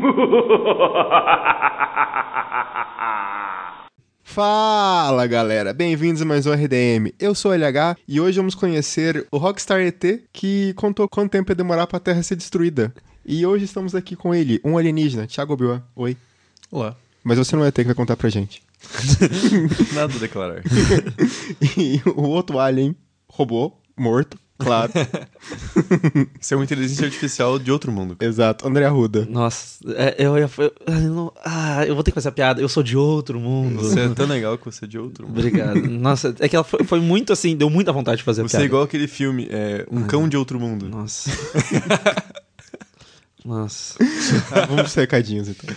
[4.22, 7.12] Fala galera, bem-vindos a mais um RDM.
[7.18, 10.02] Eu sou o LH e hoje vamos conhecer o Rockstar ET
[10.32, 12.94] que contou quanto tempo ia demorar pra Terra ser destruída.
[13.26, 15.86] E hoje estamos aqui com ele, um alienígena, Thiago Obiwa.
[15.94, 16.16] Oi.
[16.70, 16.96] Olá.
[17.22, 18.62] Mas você não é ET que vai contar pra gente.
[19.92, 20.62] Nada a declarar.
[21.76, 22.96] e o outro alien,
[23.28, 24.92] robô, morto, claro.
[26.40, 28.16] Você é uma inteligência artificial de outro mundo.
[28.20, 29.26] Exato, André Arruda.
[29.28, 30.48] Nossa, é, eu ia.
[30.58, 32.60] Eu, eu não- ah, eu vou ter que fazer a piada.
[32.60, 33.80] Eu sou de outro mundo.
[33.82, 35.38] Você é tão legal que você é de outro mundo.
[35.38, 35.80] Obrigado.
[35.90, 38.56] Nossa, é que ela foi, foi muito assim, deu muita vontade de fazer a Você
[38.56, 38.64] é piada.
[38.66, 40.88] igual aquele filme, é, Um Cão de Outro Mundo.
[40.88, 41.30] Nossa.
[43.44, 43.96] Nossa.
[44.52, 45.74] Ah, vamos pros recadinhos então.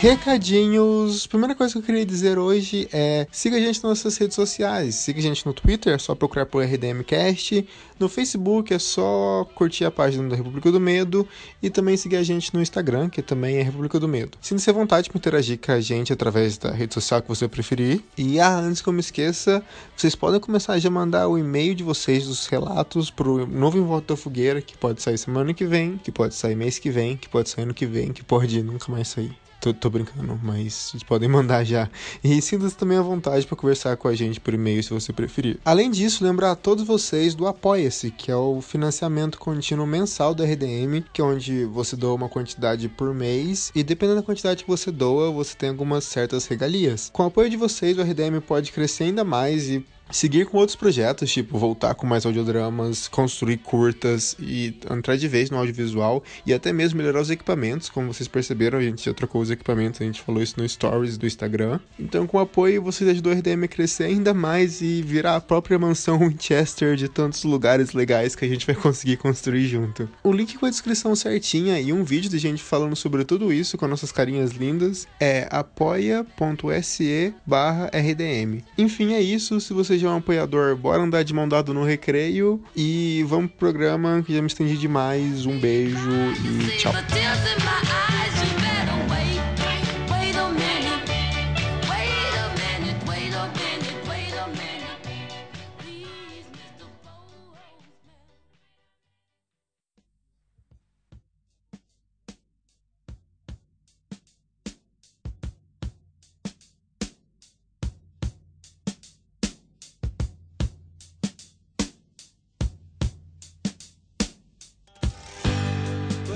[0.00, 1.26] Recadinhos.
[1.26, 4.94] Primeira coisa que eu queria dizer hoje é siga a gente nas nossas redes sociais.
[4.94, 7.68] Siga a gente no Twitter, é só procurar por RDMcast.
[7.98, 11.28] No Facebook é só curtir a página da República do Medo
[11.62, 14.38] e também seguir a gente no Instagram, que também é República do Medo.
[14.40, 18.02] Sinta-se à vontade para interagir com a gente através da rede social que você preferir.
[18.16, 19.62] E ah, antes que eu me esqueça,
[19.94, 23.84] vocês podem começar já a mandar o e-mail de vocês dos relatos pro novo Em
[23.84, 27.18] Volta da Fogueira, que pode sair semana que vem, que pode sair mês que vem,
[27.18, 29.49] que pode sair ano que vem, que pode nunca mais sair.
[29.60, 31.88] Tô, tô brincando, mas vocês podem mandar já.
[32.24, 35.58] E sinta-se também à vontade para conversar com a gente por e-mail se você preferir.
[35.64, 40.44] Além disso, lembrar a todos vocês do Apoia-se, que é o financiamento contínuo mensal da
[40.44, 44.70] RDM, que é onde você doa uma quantidade por mês e dependendo da quantidade que
[44.70, 47.10] você doa, você tem algumas certas regalias.
[47.12, 50.76] Com o apoio de vocês, o RDM pode crescer ainda mais e seguir com outros
[50.76, 56.52] projetos, tipo voltar com mais audiodramas, construir curtas e entrar de vez no audiovisual e
[56.52, 57.88] até mesmo melhorar os equipamentos.
[57.88, 61.16] Como vocês perceberam, a gente já trocou os equipamentos, a gente falou isso no Stories
[61.16, 61.80] do Instagram.
[61.98, 65.40] Então, com o apoio, vocês ajudam a RDM a crescer ainda mais e virar a
[65.40, 70.08] própria mansão Winchester de tantos lugares legais que a gente vai conseguir construir junto.
[70.22, 73.76] O link com a descrição certinha e um vídeo de gente falando sobre tudo isso
[73.76, 78.62] com nossas carinhas lindas é apoia.se barra RDM.
[78.78, 79.60] Enfim, é isso.
[79.60, 83.58] Se você é um apoiador, bora andar de mão dada no recreio e vamos pro
[83.58, 85.46] programa que já me estendi demais.
[85.46, 86.10] Um beijo
[86.44, 86.92] e tchau.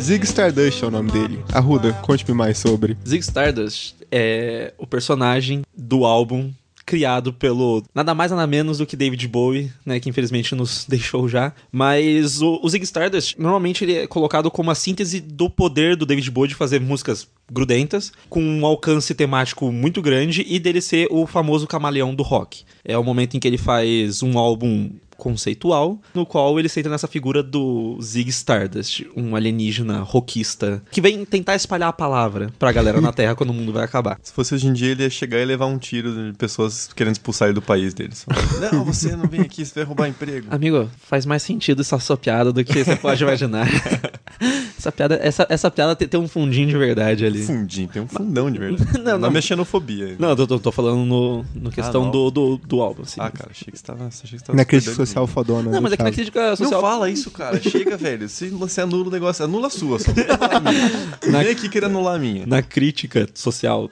[0.05, 1.43] Zig Stardust é o nome dele.
[1.51, 2.95] Arruda, conte-me mais sobre.
[3.09, 6.53] Zig Stardust é o personagem do álbum
[6.85, 11.27] criado pelo nada mais nada menos do que David Bowie, né, que infelizmente nos deixou
[11.27, 11.55] já.
[11.73, 16.05] Mas o, o Zig Stardust normalmente ele é colocado como a síntese do poder do
[16.05, 21.09] David Bowie de fazer músicas grudentas, com um alcance temático muito grande e dele ser
[21.11, 22.65] o famoso camaleão do rock.
[22.85, 24.91] É o momento em que ele faz um álbum
[25.25, 31.25] conceitual, no qual ele senta nessa figura do Zig Stardust, um alienígena rockista, que vem
[31.25, 34.19] tentar espalhar a palavra pra galera na Terra quando o mundo vai acabar.
[34.23, 37.15] Se fosse hoje em dia, ele ia chegar e levar um tiro de pessoas querendo
[37.15, 38.27] expulsar ele do país deles.
[38.71, 40.49] não, você não vem aqui, você vai roubar emprego.
[40.51, 43.67] Amigo, faz mais sentido essa sua piada do que você pode imaginar.
[44.79, 47.43] essa piada, essa, essa piada tem, tem um fundinho de verdade ali.
[47.43, 48.99] Fundinho, tem um fundão de verdade.
[48.99, 49.31] Não, Não, não.
[49.31, 49.41] não.
[49.41, 50.17] xenofobia.
[50.19, 52.11] Não, eu tô, tô- tô falando no, no questão não.
[52.11, 53.03] do, do, do álbum.
[53.03, 53.21] Assim.
[53.21, 54.07] Ah, cara, achei que você tava.
[54.07, 55.71] Achei que você tava Na crítica social fodona.
[55.71, 56.81] Não, mas é que na crítica social.
[56.83, 57.61] Não fala isso, cara.
[57.61, 58.29] Chega, velho.
[58.29, 59.99] Se você anula o negócio, anula a sua.
[59.99, 60.91] Só não anula a minha.
[61.33, 62.47] Na- Vem aqui querer anular a minha.
[62.47, 63.91] Na crítica social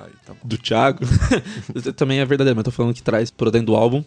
[0.00, 0.40] Aí, tá bom.
[0.44, 1.00] do Thiago,
[1.96, 4.02] também é verdadeiro, mas eu tô falando que traz por dentro do álbum.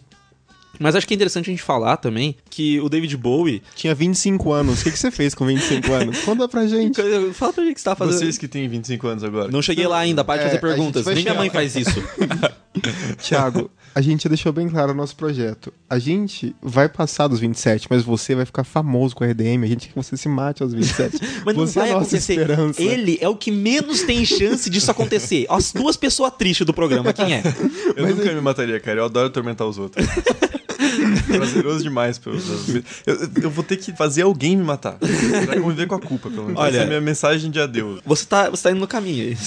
[0.80, 3.62] Mas acho que é interessante a gente falar também que o David Bowie.
[3.76, 4.80] Tinha 25 anos.
[4.80, 6.20] O que, que você fez com 25 anos?
[6.24, 6.98] Conta pra gente.
[7.34, 8.18] Fala pra gente o que você tá fazendo.
[8.18, 9.50] Vocês que têm 25 anos agora.
[9.50, 11.04] Não cheguei lá ainda, para de É, fazer perguntas.
[11.04, 12.02] Nem minha mãe faz isso.
[13.20, 15.72] Tiago, a gente já deixou bem claro o nosso projeto.
[15.88, 19.62] A gente vai passar dos 27, mas você vai ficar famoso com a RDM.
[19.64, 21.18] A gente quer que você se mate aos 27.
[21.44, 22.32] Mas não você é vai a nossa acontecer.
[22.40, 22.82] esperança.
[22.82, 25.44] Ele é o que menos tem chance disso acontecer.
[25.50, 27.42] As duas pessoas tristes do programa, quem é?
[27.96, 29.00] Eu nunca me mataria, cara.
[29.00, 30.06] Eu adoro atormentar os outros.
[30.08, 30.12] É
[31.36, 32.18] Prazeroso demais.
[32.18, 32.36] pelo-
[33.06, 34.96] Eu, eu vou ter que fazer alguém me matar.
[35.46, 36.58] Pra conviver com a culpa, pelo menos.
[36.60, 38.00] Olha- Essa é a minha mensagem de adeus.
[38.06, 39.36] Você tá, você tá indo no caminho.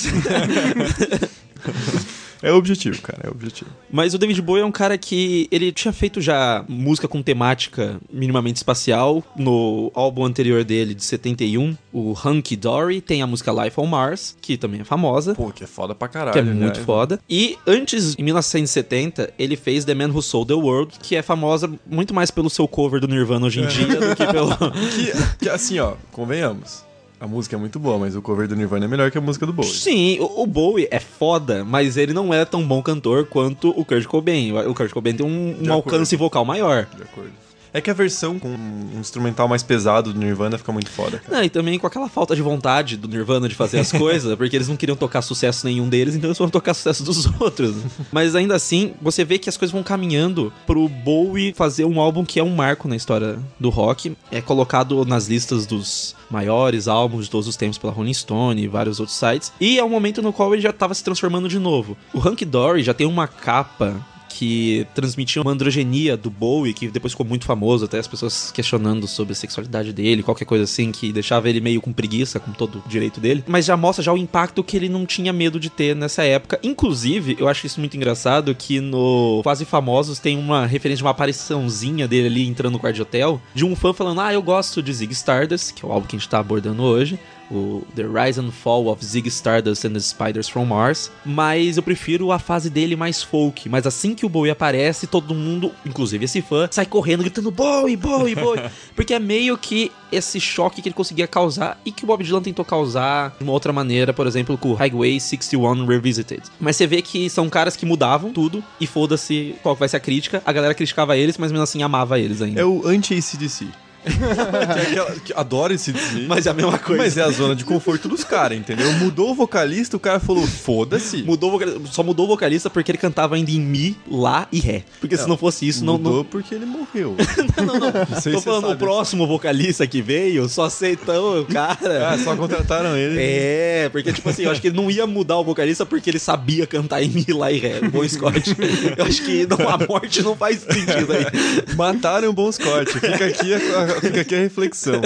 [2.46, 2.50] é.
[2.50, 3.70] É o objetivo, cara, é o objetivo.
[3.92, 8.00] Mas o David Bowie é um cara que ele tinha feito já música com temática
[8.12, 13.80] minimamente espacial no álbum anterior dele, de 71, o Hunky Dory, tem a música Life
[13.80, 15.34] on Mars, que também é famosa.
[15.34, 16.34] Pô, que é foda pra caralho.
[16.34, 16.54] Que é né?
[16.54, 17.20] muito foda.
[17.30, 21.72] E antes, em 1970, ele fez The Man Who Sold the World, que é famosa
[21.86, 24.56] muito mais pelo seu cover do Nirvana hoje em dia do que pelo.
[24.96, 26.85] Que, que, assim, ó, convenhamos.
[27.20, 29.46] A música é muito boa, mas o cover do Nirvana é melhor que a música
[29.46, 29.72] do Bowie.
[29.72, 33.86] Sim, o, o Bowie é foda, mas ele não é tão bom cantor quanto o
[33.86, 34.52] Kurt Cobain.
[34.52, 36.88] O Kurt Cobain tem um, um alcance vocal maior.
[36.96, 37.45] De acordo.
[37.76, 41.38] É que a versão com um instrumental mais pesado do Nirvana fica muito foda, cara.
[41.38, 44.56] Não, e também com aquela falta de vontade do Nirvana de fazer as coisas, porque
[44.56, 47.76] eles não queriam tocar sucesso nenhum deles, então eles foram tocar sucesso dos outros.
[48.14, 52.24] Mas ainda assim, você vê que as coisas vão caminhando pro Bowie fazer um álbum
[52.24, 54.16] que é um marco na história do rock.
[54.32, 58.70] É colocado nas listas dos maiores álbuns de todos os tempos pela Rolling Stone e
[58.70, 59.52] vários outros sites.
[59.60, 61.98] E é um momento no qual ele já tava se transformando de novo.
[62.14, 64.02] O Hunky Dory já tem uma capa
[64.36, 69.08] que transmitia uma androgenia do Bowie, que depois ficou muito famoso, até as pessoas questionando
[69.08, 72.84] sobre a sexualidade dele, qualquer coisa assim, que deixava ele meio com preguiça, com todo
[72.86, 73.46] o direito dele.
[73.48, 76.60] Mas já mostra já o impacto que ele não tinha medo de ter nessa época.
[76.62, 81.12] Inclusive, eu acho isso muito engraçado que no Quase Famosos tem uma referência de uma
[81.12, 84.84] apariçãozinha dele ali entrando no quarto de hotel, de um fã falando: Ah, eu gosto
[84.84, 87.18] de Zig Stardust, que é o álbum que a gente tá abordando hoje
[87.52, 91.84] o The Rise and Fall of Zig Stardust and the Spiders from Mars, mas eu
[91.84, 93.70] prefiro a fase dele mais folk.
[93.70, 97.96] Mas assim que o Bowie aparece, todo mundo, inclusive esse fã, sai correndo gritando Bowie,
[97.96, 98.62] Bowie, Bowie,
[98.96, 102.42] porque é meio que esse choque que ele conseguia causar e que o Bob Dylan
[102.42, 106.44] tentou causar de uma outra maneira, por exemplo, com o Highway 61 Revisited.
[106.60, 110.00] Mas você vê que são caras que mudavam tudo e foda-se qual vai ser a
[110.00, 110.42] crítica.
[110.46, 112.62] A galera criticava eles, mas mesmo assim amava eles ainda.
[112.62, 113.68] É o anti-ACDC.
[114.74, 115.94] que é aquela, que adora esse.
[116.28, 117.02] Mas é a mesma coisa.
[117.02, 118.92] Mas é a zona de conforto dos caras, entendeu?
[118.94, 121.24] Mudou o vocalista, o cara falou, foda-se.
[121.24, 121.60] Mudou
[121.92, 124.84] só mudou o vocalista porque ele cantava ainda em Mi, Lá e Ré.
[125.00, 125.94] Porque se não fosse isso, não.
[125.94, 126.24] Mudou não...
[126.26, 127.16] porque ele morreu.
[127.66, 132.10] Não, não, Não sei Tô falando, o próximo vocalista que veio só aceitou o cara.
[132.10, 133.18] Ah, só contrataram ele.
[133.20, 136.20] É, porque, tipo assim, eu acho que ele não ia mudar o vocalista porque ele
[136.20, 137.80] sabia cantar em Mi, Lá e Ré.
[137.82, 138.56] Bom Scott.
[138.98, 141.76] Eu acho que não, a morte não faz sentido aí.
[141.76, 142.92] Mataram o Bom Scott.
[142.92, 145.02] Fica aqui a, a- fica aqui a reflexão.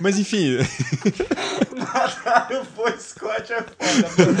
[0.00, 0.58] Mas enfim.
[1.76, 4.36] Mataram o Bom Scott é foda,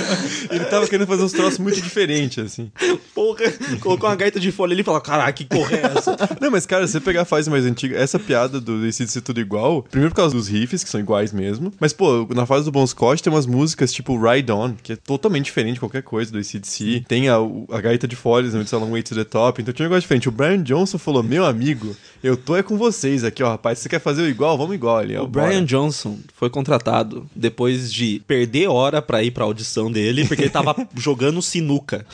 [0.50, 2.70] Ele tava querendo fazer uns troços muito diferentes, assim.
[3.14, 3.44] Porra,
[3.80, 6.16] colocou uma gaita de folha ali e falou: caraca, que porra é essa?
[6.40, 9.20] Não, mas cara, se você pegar a fase mais antiga, essa piada do Decide Ser
[9.20, 12.64] Tudo Igual, primeiro por causa dos riffs, que são iguais mesmo, mas pô, na fase
[12.64, 16.02] do Bon Scott tem umas músicas tipo Ride On, que é totalmente diferente de qualquer
[16.02, 17.04] coisa do ACDC.
[17.08, 17.36] Tem a,
[17.70, 20.28] a gaita de folhas, no Long Way to the Top, então tinha um negócio diferente.
[20.28, 21.94] O Brian Johnson falou, meu amigo,
[22.24, 24.56] eu tô é com vocês aqui, ó, rapaz, você quer fazer o igual?
[24.56, 25.24] Vamos igual ali, ó.
[25.24, 30.26] O bora." Brian Johnson foi contratado depois de perder hora pra ir pra audição dele,
[30.26, 32.06] porque ele tava jogando sinuca.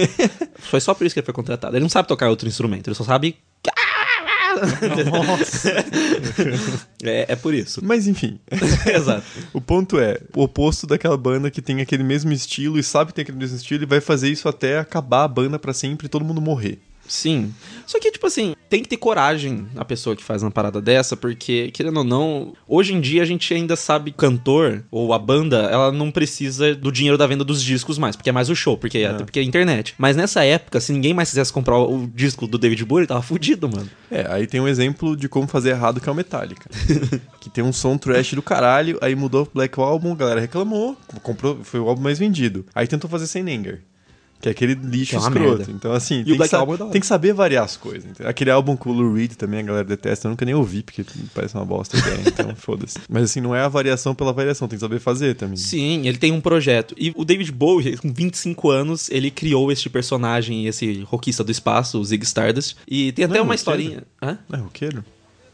[0.60, 1.76] foi só por isso que ele foi contratado.
[1.76, 3.36] Ele não sabe tocar outro instrumento, ele só sabe.
[7.04, 7.84] é, é por isso.
[7.84, 8.40] Mas enfim,
[8.86, 9.26] Exato.
[9.52, 13.16] o ponto é, o oposto daquela banda que tem aquele mesmo estilo e sabe que
[13.16, 16.08] tem aquele mesmo estilo e vai fazer isso até acabar a banda pra sempre e
[16.08, 16.78] todo mundo morrer.
[17.10, 17.52] Sim.
[17.90, 21.16] Só que, tipo assim, tem que ter coragem a pessoa que faz uma parada dessa,
[21.16, 25.62] porque, querendo ou não, hoje em dia a gente ainda sabe cantor ou a banda,
[25.62, 28.78] ela não precisa do dinheiro da venda dos discos mais, porque é mais o show,
[28.78, 29.96] porque é, até porque é internet.
[29.98, 33.68] Mas nessa época, se ninguém mais quisesse comprar o disco do David Bowie, tava fudido,
[33.68, 33.90] mano.
[34.08, 36.70] É, aí tem um exemplo de como fazer errado que é o Metallica.
[37.42, 40.96] que tem um som trash do caralho, aí mudou pro Black Album, a galera reclamou,
[41.24, 42.64] comprou, foi o álbum mais vendido.
[42.72, 43.82] Aí tentou fazer sem Anger.
[44.40, 45.40] Que é aquele lixo é escroto.
[45.58, 45.66] merda.
[45.70, 48.04] Então, assim, tem, que é tem que saber variar as coisas.
[48.10, 48.28] entendeu?
[48.28, 50.26] Aquele álbum com o Lou Reed também a galera detesta.
[50.26, 52.98] Eu nunca nem ouvi, porque parece uma bosta ideia, então foda-se.
[53.08, 55.56] Mas assim, não é a variação pela variação, tem que saber fazer também.
[55.56, 56.94] Sim, ele tem um projeto.
[56.98, 61.98] E o David Bowie, com 25 anos, ele criou este personagem, esse rockista do espaço,
[62.00, 62.76] o Zig Stardust.
[62.88, 63.80] E tem até Não é uma roqueiro?
[63.80, 64.04] historinha.
[64.22, 64.38] Hã?
[64.52, 65.04] É roqueiro?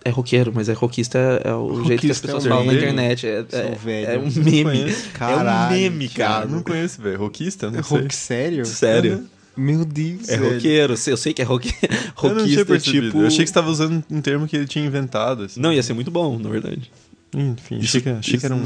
[0.07, 2.65] É roqueiro, mas é rockista é o jeito que as Rockista é pessoas um falam
[2.65, 2.83] na meme.
[2.85, 3.27] internet.
[3.27, 4.07] É, é- velho.
[4.11, 4.93] é um Não meme.
[5.15, 6.47] Caralho, é um meme, Eu cara.
[6.47, 7.19] não conheço, velho.
[7.19, 7.71] Rockista?
[7.71, 7.99] Não É sei.
[7.99, 8.65] rock sério?
[8.67, 9.25] Sério.
[9.57, 10.55] Meu Deus, É velho.
[10.55, 10.95] roqueiro.
[11.07, 11.75] Eu sei que é roque...
[12.23, 13.07] Eu não tinha percebido.
[13.07, 13.19] tipo...
[13.21, 15.43] Eu achei que você tava usando um termo que ele tinha inventado.
[15.45, 15.59] Assim.
[15.61, 16.91] Não, ia ser muito bom, na verdade.
[17.35, 18.65] Enfim, achei que, achei que era um,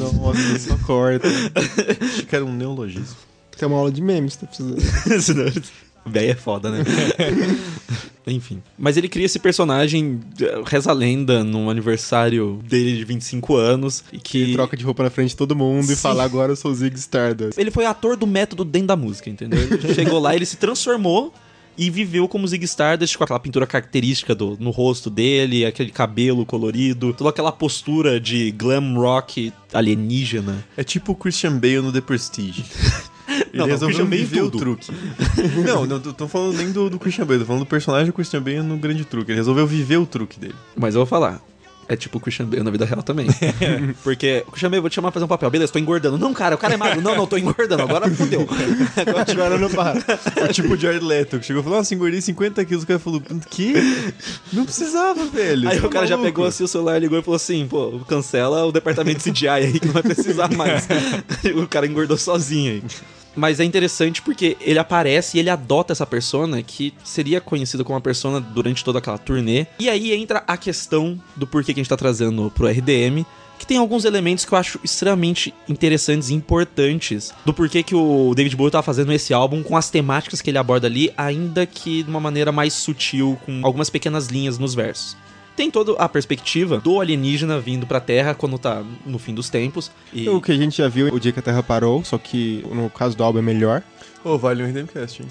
[0.59, 1.26] só corta.
[2.04, 3.16] achei que era um neologismo.
[3.56, 4.76] Tem uma aula de memes, tá precisando.
[6.11, 6.85] Senão- Véi é foda, né?
[8.26, 8.62] Enfim.
[8.79, 14.05] Mas ele cria esse personagem, eh, reza a lenda, num aniversário dele de 25 anos.
[14.12, 14.47] E que.
[14.47, 16.02] Que troca de roupa na frente de todo mundo e Sim.
[16.02, 17.59] fala agora eu sou o Zig Stardust.
[17.59, 19.59] Ele foi ator do método dentro da música, entendeu?
[19.61, 21.33] Ele chegou lá, ele se transformou
[21.79, 26.45] e viveu como Zig Stardust com aquela pintura característica do, no rosto dele, aquele cabelo
[26.45, 30.64] colorido, toda aquela postura de glam rock alienígena.
[30.76, 32.64] É tipo o Christian Bale no The Prestige.
[33.30, 34.90] Ele Não, não, resolveu em viver o truque.
[35.64, 38.42] não, não tô, falando nem do, do Christian Bale, tô falando do personagem do Christian
[38.42, 39.30] Bale no grande truque.
[39.30, 40.54] Ele resolveu viver o truque dele.
[40.76, 41.40] Mas eu vou falar.
[41.90, 43.26] É tipo o Christian Bale na vida real também.
[44.04, 45.50] Porque Christian Bale, vou te chamar pra fazer um papel.
[45.50, 46.16] Beleza, tô engordando.
[46.16, 47.00] Não, cara, o cara é magro.
[47.00, 47.82] Não, não, tô engordando.
[47.82, 48.46] Agora fodeu.
[48.96, 49.99] Agora Agora não para.
[50.49, 52.84] O tipo de Jared Leto, que chegou e falou, nossa, engordei 50 quilos.
[52.84, 53.20] O cara falou,
[53.50, 53.75] que?
[54.52, 55.68] Não precisava, velho.
[55.68, 57.99] Aí você o cara já maluco." pegou assim o celular, ligou e falou assim: pô,
[58.06, 60.87] cancela o departamento de CGI aí que não vai precisar mais.
[61.60, 62.82] o cara engordou sozinho aí.
[63.34, 67.94] Mas é interessante porque ele aparece e ele adota essa persona que seria conhecida como
[67.94, 69.66] uma persona durante toda aquela turnê.
[69.78, 73.25] E aí entra a questão do porquê que a gente tá trazendo pro RDM.
[73.58, 78.32] Que tem alguns elementos que eu acho extremamente interessantes e importantes do porquê que o
[78.34, 82.02] David Bowie tá fazendo esse álbum com as temáticas que ele aborda ali, ainda que
[82.02, 85.14] de uma maneira mais sutil, com algumas pequenas linhas nos versos.
[85.57, 89.90] Tem toda a perspectiva do alienígena vindo pra Terra quando tá no fim dos tempos.
[90.12, 90.28] E...
[90.28, 92.88] O que a gente já viu, o dia que a Terra parou, só que no
[92.88, 93.83] caso do álbum é melhor.
[94.25, 95.28] Ô, vale um Redemcast, hein?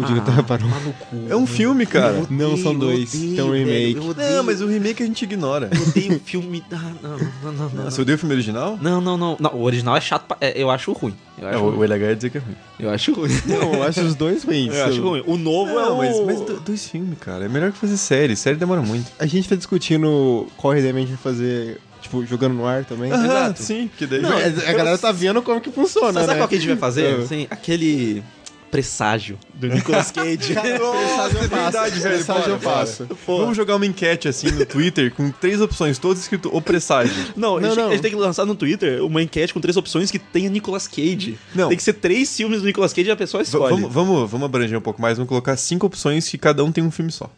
[0.00, 0.68] O dia que a Terra parou.
[0.68, 1.26] Tomar no cu.
[1.28, 2.22] É um filme, cara.
[2.30, 3.10] Não, são dois.
[3.12, 3.98] Tem um remake.
[4.34, 5.70] Não, mas o remake a gente ignora.
[5.74, 6.62] Eu odeio o filme.
[6.72, 7.86] Ah, não, não, não, não.
[7.86, 8.78] Ah, Você odeia o filme original?
[8.80, 9.50] Não, não, não, não.
[9.54, 10.26] O original é chato.
[10.26, 11.14] pra- é, eu acho ruim.
[11.40, 11.78] Eu É, acho, o, ruim.
[11.78, 12.56] o LH ia dizer que é ruim.
[12.80, 13.30] Eu acho ruim.
[13.46, 14.74] Não, eu acho os dois ruins.
[14.74, 15.22] Eu acho ruim.
[15.26, 15.98] O novo é Não, o.
[15.98, 17.44] mas, mas do- dois filmes, cara.
[17.44, 18.36] É melhor que fazer série.
[18.36, 19.10] Série demora muito.
[19.18, 23.12] A gente tá discutindo qual a gente vai fazer, tipo, jogando no ar também.
[23.12, 23.62] Exato.
[23.62, 24.20] Sim, porque daí...
[24.20, 26.36] Não, É, a galera tá vendo como que funciona, Sabe né?
[26.38, 27.18] qual que a gente vai fazer?
[27.18, 27.22] É.
[27.22, 28.22] Assim, aquele
[28.70, 30.54] presságio do Nicolas Cage.
[30.78, 32.24] Nossa, é verdade, velho.
[32.24, 33.08] Bora, eu faço.
[33.26, 37.14] Vamos jogar uma enquete assim no Twitter com três opções, todas escrito o presságio.
[37.36, 37.88] Não, a, Não, gente, não.
[37.88, 40.86] a gente tem que lançar no Twitter uma enquete com três opções que tenha Nicolas
[40.86, 41.38] Cage.
[41.54, 41.68] Não.
[41.68, 43.74] Tem que ser três filmes do Nicolas Cage e a pessoa V- escolhe.
[43.74, 46.84] vamos, vamos, vamos abranger um pouco mais, vamos colocar cinco opções que cada um tem
[46.84, 47.30] um filme só.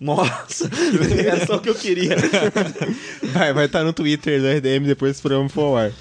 [0.00, 0.70] Nossa,
[1.18, 2.16] era só o que eu queria.
[3.34, 5.92] Vai, vai estar no Twitter do RDM depois esse programa for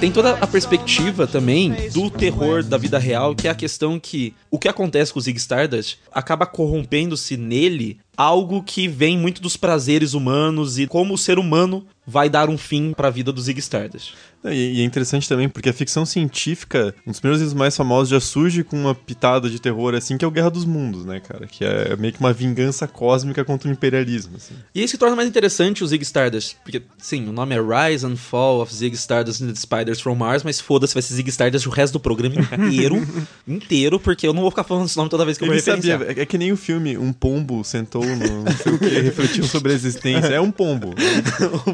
[0.00, 4.34] Tem toda a perspectiva também do terror da vida real, que é a questão que
[4.50, 9.56] o que acontece com o Zig Stardust acaba corrompendo-se nele algo que vem muito dos
[9.56, 13.58] prazeres humanos e como o ser humano vai dar um fim pra vida do Zig
[13.60, 14.12] Stardust.
[14.44, 18.10] E, e é interessante também porque a ficção científica, um dos primeiros livros mais famosos,
[18.10, 21.18] já surge com uma pitada de terror assim, que é o Guerra dos Mundos, né,
[21.20, 21.46] cara?
[21.46, 24.52] Que é meio que uma vingança cósmica contra o imperialismo, assim.
[24.74, 28.04] E isso que torna mais interessante o Zig Stardust, porque sim, o nome é Rise
[28.04, 31.30] and Fall of Zig Stardust and the Spiders from Mars, mas foda-se, vai ser Zig
[31.30, 32.96] Stardust o resto do programa inteiro,
[33.48, 35.98] inteiro, porque eu não vou ficar falando esse nome toda vez que eu Ele referenciar.
[36.00, 39.46] sabia, é é que nem o filme Um Pombo sentou não sei o que, refletindo
[39.46, 40.28] sobre a existência.
[40.34, 40.94] É um pombo.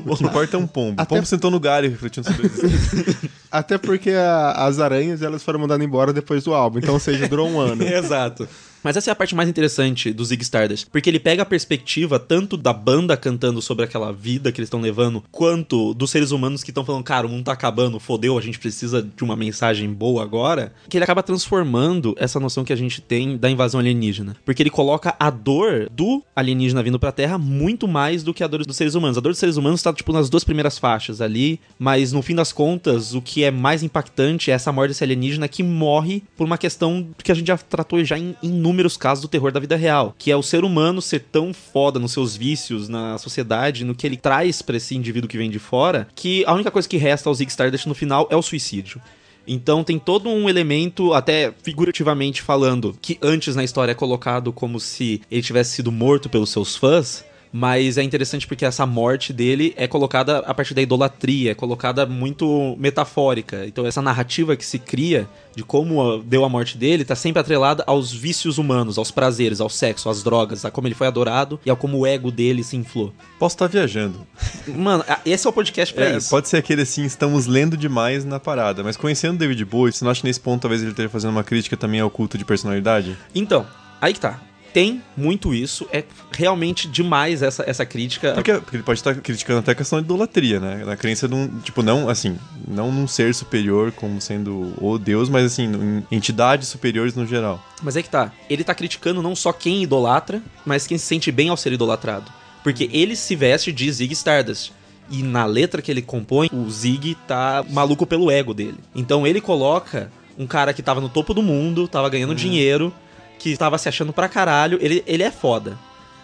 [0.06, 0.98] O que importa é um pombo.
[0.98, 3.30] O Até- pombo sentou no galho refletindo sobre a existência.
[3.50, 7.26] Até porque a- as aranhas elas foram mandadas embora depois do álbum, então ou seja,
[7.28, 7.82] durou um ano.
[7.82, 8.48] Exato.
[8.82, 12.18] Mas essa é a parte mais interessante do Zig Stardust, porque ele pega a perspectiva
[12.18, 16.62] tanto da banda cantando sobre aquela vida que eles estão levando, quanto dos seres humanos
[16.62, 19.92] que estão falando, cara, o mundo tá acabando, fodeu, a gente precisa de uma mensagem
[19.92, 24.36] boa agora, que ele acaba transformando essa noção que a gente tem da invasão alienígena.
[24.44, 28.46] Porque ele coloca a dor do alienígena vindo pra Terra muito mais do que a
[28.46, 29.18] dor dos seres humanos.
[29.18, 32.34] A dor dos seres humanos tá, tipo, nas duas primeiras faixas ali, mas no fim
[32.34, 36.44] das contas, o que é mais impactante é essa morte desse alienígena que morre por
[36.44, 38.34] uma questão que a gente já tratou já em
[38.70, 41.98] inúmeros casos do terror da vida real, que é o ser humano ser tão foda
[41.98, 45.58] nos seus vícios, na sociedade, no que ele traz pra esse indivíduo que vem de
[45.58, 49.00] fora, que a única coisa que resta ao Zig Stardust no final é o suicídio.
[49.46, 54.78] Então tem todo um elemento, até figurativamente falando, que antes na história é colocado como
[54.78, 57.24] se ele tivesse sido morto pelos seus fãs.
[57.52, 62.06] Mas é interessante porque essa morte dele é colocada a partir da idolatria, é colocada
[62.06, 63.66] muito metafórica.
[63.66, 65.26] Então essa narrativa que se cria
[65.56, 69.60] de como a- deu a morte dele tá sempre atrelada aos vícios humanos, aos prazeres,
[69.60, 72.62] ao sexo, às drogas, a como ele foi adorado e ao como o ego dele
[72.62, 73.12] se inflou.
[73.38, 74.24] Posso estar viajando.
[74.68, 76.30] Mano, a- esse é o podcast pra É, isso.
[76.30, 78.84] pode ser aquele assim, estamos lendo demais na parada.
[78.84, 81.42] Mas conhecendo David Bowie, você não acha que nesse ponto talvez ele esteja fazendo uma
[81.42, 83.16] crítica também ao culto de personalidade?
[83.34, 83.66] Então,
[84.00, 84.40] aí que tá.
[84.72, 88.34] Tem muito isso, é realmente demais essa, essa crítica.
[88.34, 90.84] Porque, porque ele pode estar criticando até a questão da idolatria, né?
[90.84, 91.48] Na crença de um.
[91.60, 96.68] Tipo, não assim, não num ser superior como sendo o Deus, mas assim, em entidades
[96.68, 97.64] superiores no geral.
[97.82, 98.32] Mas é que tá.
[98.48, 102.30] Ele tá criticando não só quem idolatra, mas quem se sente bem ao ser idolatrado.
[102.62, 104.72] Porque ele se veste de Zig Stardust.
[105.10, 108.78] E na letra que ele compõe, o Zig tá maluco pelo ego dele.
[108.94, 112.94] Então ele coloca um cara que tava no topo do mundo, tava ganhando dinheiro,
[113.40, 114.78] que tava se achando pra caralho.
[114.80, 115.76] Ele, ele é foda.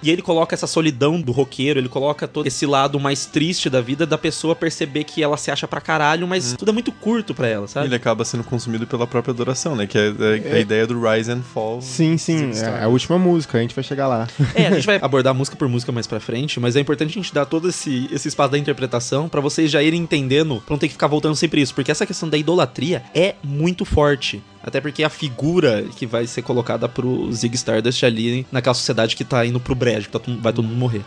[0.02, 3.80] E ele coloca essa solidão do roqueiro, ele coloca todo esse lado mais triste da
[3.80, 7.34] vida da pessoa perceber que ela se acha pra caralho, mas tudo é muito curto
[7.34, 7.86] pra ela, sabe?
[7.86, 9.86] Ele acaba sendo consumido pela própria adoração, né?
[9.86, 10.12] Que é,
[10.44, 11.80] é a ideia do Rise and Fall.
[11.80, 14.28] Sim, sim, é a última música, a gente vai chegar lá.
[14.54, 17.22] É, a gente vai abordar música por música mais pra frente, mas é importante a
[17.22, 20.78] gente dar todo esse, esse espaço da interpretação pra vocês já irem entendendo, pra não
[20.78, 24.42] ter que ficar voltando sempre isso, porque essa questão da idolatria é muito forte.
[24.66, 29.24] Até porque a figura que vai ser colocada pro Zig Stardust ali naquela sociedade que
[29.24, 31.02] tá indo pro brejo, que tá vai todo mundo morrer.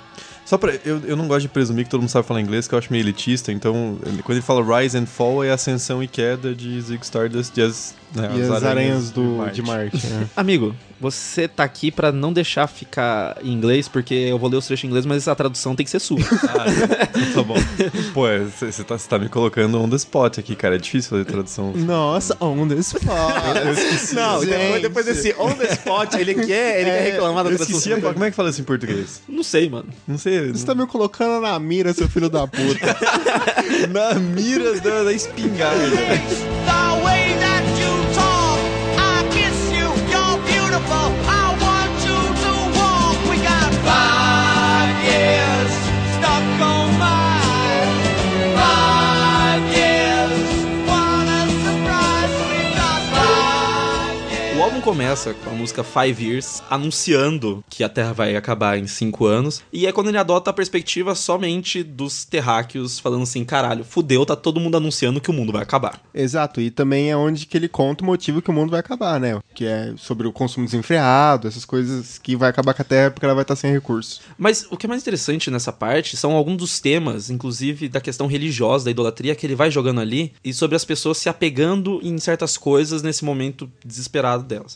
[0.46, 0.74] Só pra.
[0.84, 2.92] Eu, eu não gosto de presumir que todo mundo sabe falar inglês, que eu acho
[2.92, 6.82] meio elitista, então ele- quando ele fala Rise and Fall é ascensão e queda de
[6.82, 10.06] Zig Stardust e as, né, E as aranhas do, de Marte.
[10.08, 10.28] né?
[10.36, 14.68] Amigo, você tá aqui pra não deixar ficar em inglês, porque eu vou ler os
[14.68, 16.20] trechos em inglês, mas a tradução tem que ser sua.
[16.50, 16.66] Ah,
[17.16, 17.56] então tá bom.
[18.14, 18.24] Pô,
[18.60, 20.76] você tá, cê tá me colocando on the spot aqui, cara.
[20.76, 21.72] É difícil fazer tradução.
[21.74, 23.04] Nossa, on the spot.
[24.14, 24.50] não, Gente.
[24.50, 27.78] depois, depois desse on the spot, ele quer, ele quer reclamar da Eu tradução.
[27.80, 29.22] esqueci, como é que fala isso em português?
[29.30, 29.88] Não sei, mano.
[30.08, 30.52] Não sei.
[30.52, 32.98] Você tá me colocando na mira, seu filho da puta.
[33.92, 35.86] Na mira da, da espingarda.
[54.80, 59.26] Álbum começa com a música Five Years, anunciando que a Terra vai acabar em cinco
[59.26, 59.62] anos.
[59.72, 64.36] E é quando ele adota a perspectiva somente dos terráqueos, falando assim: caralho, fudeu, tá
[64.36, 66.02] todo mundo anunciando que o mundo vai acabar.
[66.14, 69.20] Exato, e também é onde que ele conta o motivo que o mundo vai acabar,
[69.20, 69.40] né?
[69.54, 73.26] Que é sobre o consumo desenfreado, essas coisas que vai acabar com a Terra porque
[73.26, 74.22] ela vai estar sem recursos.
[74.38, 78.28] Mas o que é mais interessante nessa parte são alguns dos temas, inclusive da questão
[78.28, 82.18] religiosa, da idolatria, que ele vai jogando ali, e sobre as pessoas se apegando em
[82.18, 84.70] certas coisas nesse momento desesperado delas.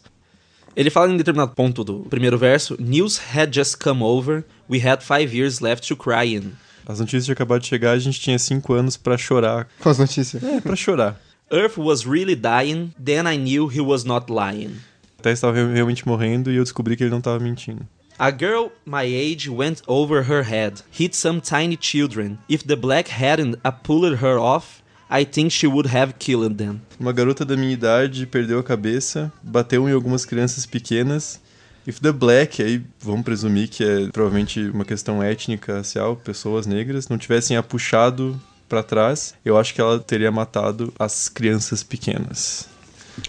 [0.76, 5.02] Ele fala em determinado ponto do primeiro verso: News had just come over, we had
[5.04, 6.52] five years left to cry in.
[6.86, 9.68] As notícias tinham acabado de chegar, a gente tinha cinco anos pra chorar.
[9.80, 10.44] Com as notícias.
[10.44, 11.20] É, pra chorar.
[11.52, 14.78] Earth was really dying, then I knew he was not lying.
[15.20, 17.88] Até estava re- realmente morrendo e eu descobri que ele não tava mentindo.
[18.20, 22.38] A girl my age went over her head, hit some tiny children.
[22.50, 24.83] If the black hadn't a pulled her off,
[25.14, 26.82] I think she would have killed them.
[27.00, 31.40] Uma garota da minha idade perdeu a cabeça, bateu em algumas crianças pequenas.
[31.86, 37.08] If the black, aí vamos presumir que é provavelmente uma questão étnica, racial, pessoas negras,
[37.10, 42.68] não tivessem a puxado pra trás, eu acho que ela teria matado as crianças pequenas.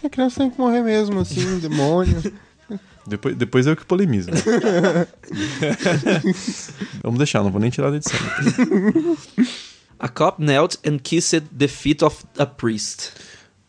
[0.02, 2.22] A criança tem que morrer mesmo, assim, demônio.
[3.06, 4.30] Depois, depois eu que polemizo.
[4.30, 4.38] né?
[7.04, 8.18] vamos deixar, não vou nem tirar da edição.
[10.04, 13.12] A cop knelt and kissed the feet of a priest.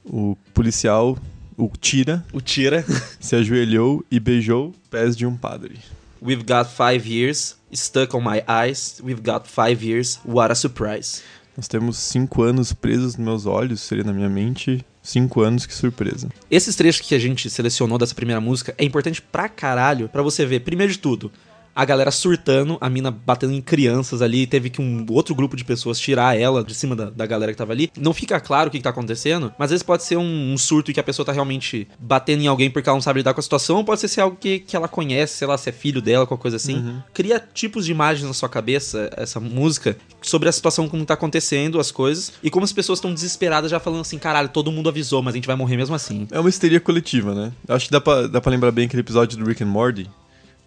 [0.03, 1.17] O policial,
[1.57, 2.83] o Tira, O tira.
[3.21, 5.79] se ajoelhou e beijou pés de um padre.
[6.21, 8.99] We've got five years stuck on my eyes.
[9.01, 10.19] We've got five years.
[10.25, 11.21] What a surprise.
[11.55, 14.85] Nós temos cinco anos presos nos meus olhos, seria na minha mente.
[15.01, 16.27] Cinco anos, que surpresa.
[16.51, 20.45] Esses trechos que a gente selecionou dessa primeira música é importante pra caralho pra você
[20.45, 21.31] ver, primeiro de tudo,
[21.75, 25.65] a galera surtando, a mina batendo em crianças ali, teve que um outro grupo de
[25.65, 27.91] pessoas tirar ela de cima da, da galera que tava ali.
[27.99, 30.57] Não fica claro o que, que tá acontecendo, mas às vezes pode ser um, um
[30.57, 33.33] surto e que a pessoa tá realmente batendo em alguém porque ela não sabe lidar
[33.33, 35.67] com a situação, ou pode ser, ser algo que, que ela conhece, sei lá, se
[35.69, 37.01] é filho dela, qualquer coisa assim.
[37.13, 41.79] Cria tipos de imagens na sua cabeça, essa música, sobre a situação como tá acontecendo,
[41.79, 45.21] as coisas, e como as pessoas estão desesperadas já falando assim, caralho, todo mundo avisou,
[45.21, 46.27] mas a gente vai morrer mesmo assim.
[46.31, 47.51] É uma histeria coletiva, né?
[47.67, 50.09] Acho que dá pra, dá pra lembrar bem aquele episódio do Rick and Morty.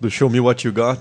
[0.00, 1.00] Do Show Me What You Got.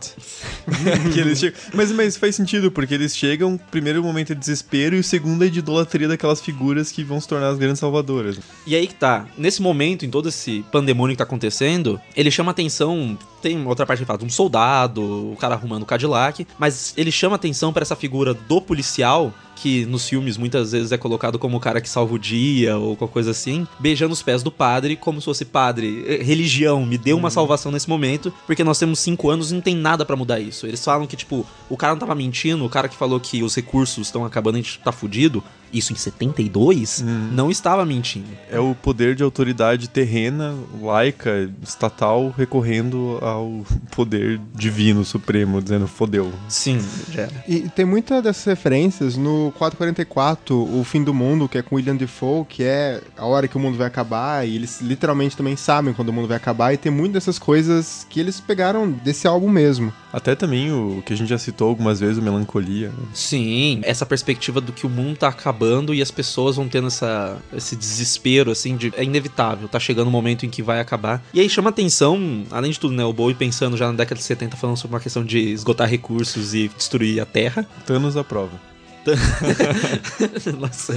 [1.14, 1.60] que eles chegam...
[1.74, 5.48] mas, mas faz sentido, porque eles chegam, primeiro momento é desespero e o segundo é
[5.48, 8.40] de idolatria daquelas figuras que vão se tornar as grandes salvadoras.
[8.66, 12.52] E aí que tá, nesse momento, em todo esse pandemônio que tá acontecendo, ele chama
[12.52, 16.94] atenção, tem outra parte que fala de um soldado, o cara arrumando o Cadillac, mas
[16.98, 21.40] ele chama atenção pra essa figura do policial, que nos filmes muitas vezes é colocado
[21.40, 24.52] como o cara que salva o dia ou qualquer coisa assim, beijando os pés do
[24.52, 28.78] padre como se fosse padre, eh, religião, me deu uma salvação nesse momento, porque nós
[28.78, 30.68] temos cinco anos e não tem nada pra mudar isso.
[30.68, 33.56] Eles falam que, tipo, o cara não tava mentindo, o cara que falou que os
[33.56, 38.28] recursos estão acabando, a gente tá fudido, isso em 72, não estava mentindo.
[38.52, 46.32] É o poder de autoridade terrena, laica, estatal, recorrendo ao poder divino, supremo, dizendo fodeu.
[46.48, 46.80] Sim,
[47.12, 47.44] já era.
[47.48, 51.96] E tem muitas dessas referências no 444, O Fim do Mundo, que é com William
[51.96, 55.94] Defoe, que é a hora que o mundo vai acabar, e eles literalmente também sabem
[55.94, 59.50] quando o mundo vai acabar, e tem muitas dessas coisas que eles pegaram desse álbum
[59.50, 59.92] mesmo.
[60.14, 62.90] Até também o que a gente já citou algumas vezes, o Melancolia.
[62.90, 62.96] né?
[63.14, 66.88] Sim, essa perspectiva do que o mundo tá acabando acabando e as pessoas vão tendo
[66.88, 71.22] essa, esse desespero, assim, de é inevitável, tá chegando o momento em que vai acabar.
[71.34, 74.24] E aí chama atenção, além de tudo, né, o Bowie pensando já na década de
[74.24, 77.66] 70, falando sobre uma questão de esgotar recursos e destruir a Terra.
[77.86, 78.60] Thanos aprova.
[80.60, 80.94] Nossa.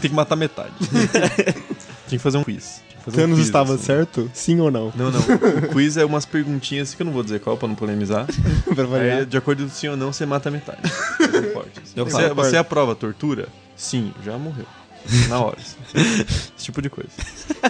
[0.00, 0.72] Tem que matar metade.
[2.08, 2.82] Tinha que fazer um quiz.
[3.04, 3.84] Fazer um Thanos quiz, estava assim.
[3.84, 4.30] certo?
[4.32, 4.90] Sim ou não?
[4.96, 5.20] Não, não.
[5.20, 8.26] O quiz é umas perguntinhas que eu não vou dizer qual pra não polemizar.
[8.74, 9.26] pra Aí, variar.
[9.26, 10.80] de acordo com sim ou não, você mata metade.
[11.20, 11.92] É bem forte, assim.
[11.96, 13.48] Você, falo, você aprova a tortura?
[13.78, 14.66] Sim, já morreu.
[15.30, 15.56] Na hora.
[15.58, 17.08] Esse tipo de coisa.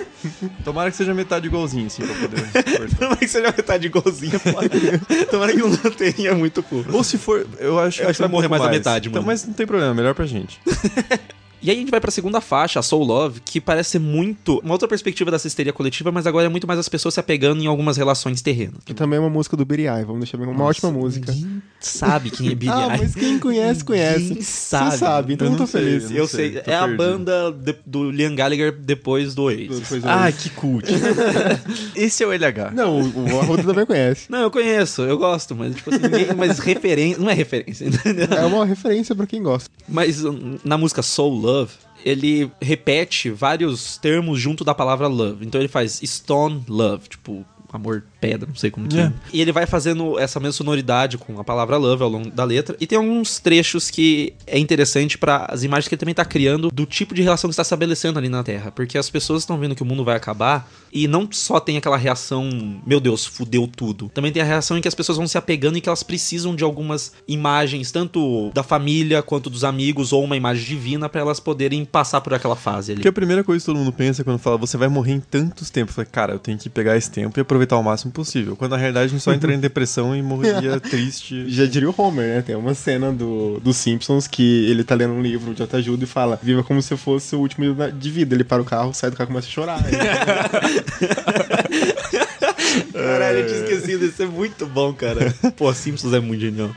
[0.64, 2.97] Tomara que seja metade igualzinho, assim, pra poder cortar.
[2.99, 4.68] Tomara que seja metade igualzinho, foda.
[5.31, 6.85] Tomara que não tenha muito cu.
[6.92, 9.09] Ou se for, eu acho, Eu acho que vai um morrer pouco mais da metade,
[9.09, 9.31] Então, mano.
[9.31, 10.59] mas não tem problema, melhor pra gente.
[11.61, 14.61] E aí a gente vai pra segunda faixa, a Soul Love, que parece ser muito
[14.61, 17.61] uma outra perspectiva da histeria coletiva, mas agora é muito mais as pessoas se apegando
[17.62, 18.77] em algumas relações terrenas.
[18.85, 21.33] Que também é uma música do Billy Eye, vamos deixar bem uma ótima música.
[21.33, 24.21] Ninguém sabe quem é Billie Ah, mas quem conhece, conhece.
[24.29, 24.90] Ninguém sabe.
[24.92, 26.05] Você sabe, então Eu eu tô não sei, feliz.
[26.05, 29.81] eu não Eu sei, sei, é a banda de- do Liam Gallagher depois do Oasis.
[29.81, 30.87] Depois eu- Ah, que cult.
[31.97, 32.71] Esse é o LH.
[32.73, 34.31] Não, o, o Arruda também conhece.
[34.31, 38.29] Não, eu conheço, eu gosto, mas tipo assim, ninguém, mas referência, não é referência, entendeu?
[38.31, 39.68] É uma referência pra quem gosta.
[39.88, 41.47] Mas hum, na música Soul Love,
[42.04, 45.44] ele repete vários termos junto da palavra love.
[45.44, 49.14] Então ele faz stone love, tipo amor pedra, não sei como que Yeah.
[49.14, 49.28] é.
[49.33, 52.76] E ele vai fazendo essa mesma sonoridade com a palavra love ao longo da letra.
[52.81, 56.70] E tem alguns trechos que é interessante para as imagens que ele também tá criando
[56.70, 58.72] do tipo de relação que está estabelecendo ali na Terra.
[58.72, 61.96] Porque as pessoas estão vendo que o mundo vai acabar e não só tem aquela
[61.96, 62.48] reação,
[62.87, 64.11] meu Deus, fudeu tudo.
[64.12, 66.57] Também tem a reação em que as pessoas vão se apegando e que elas precisam
[66.57, 71.38] de algumas imagens, tanto da família quanto dos amigos, ou uma imagem divina, para elas
[71.38, 72.98] poderem passar por aquela fase ali.
[72.98, 75.70] Porque a primeira coisa que todo mundo pensa quando fala você vai morrer em tantos
[75.70, 75.94] tempos.
[75.94, 78.57] Fala, cara, eu tenho que pegar esse tempo e aproveitar o máximo possível.
[78.57, 81.49] Quando na realidade a gente só entraria em depressão e morreria triste.
[81.49, 82.42] Já diria o Homer, né?
[82.42, 86.07] Tem uma cena do, do Simpsons que ele tá lendo um livro de autoajuda e
[86.07, 88.35] fala: Viva como se fosse o último dia de vida.
[88.35, 89.79] Ele para o carro, sai do carro e começa a chorar.
[92.92, 95.35] Caralho, eu tinha esquecido, isso é muito bom, cara.
[95.57, 96.71] Pô, Simpsons é muito genial.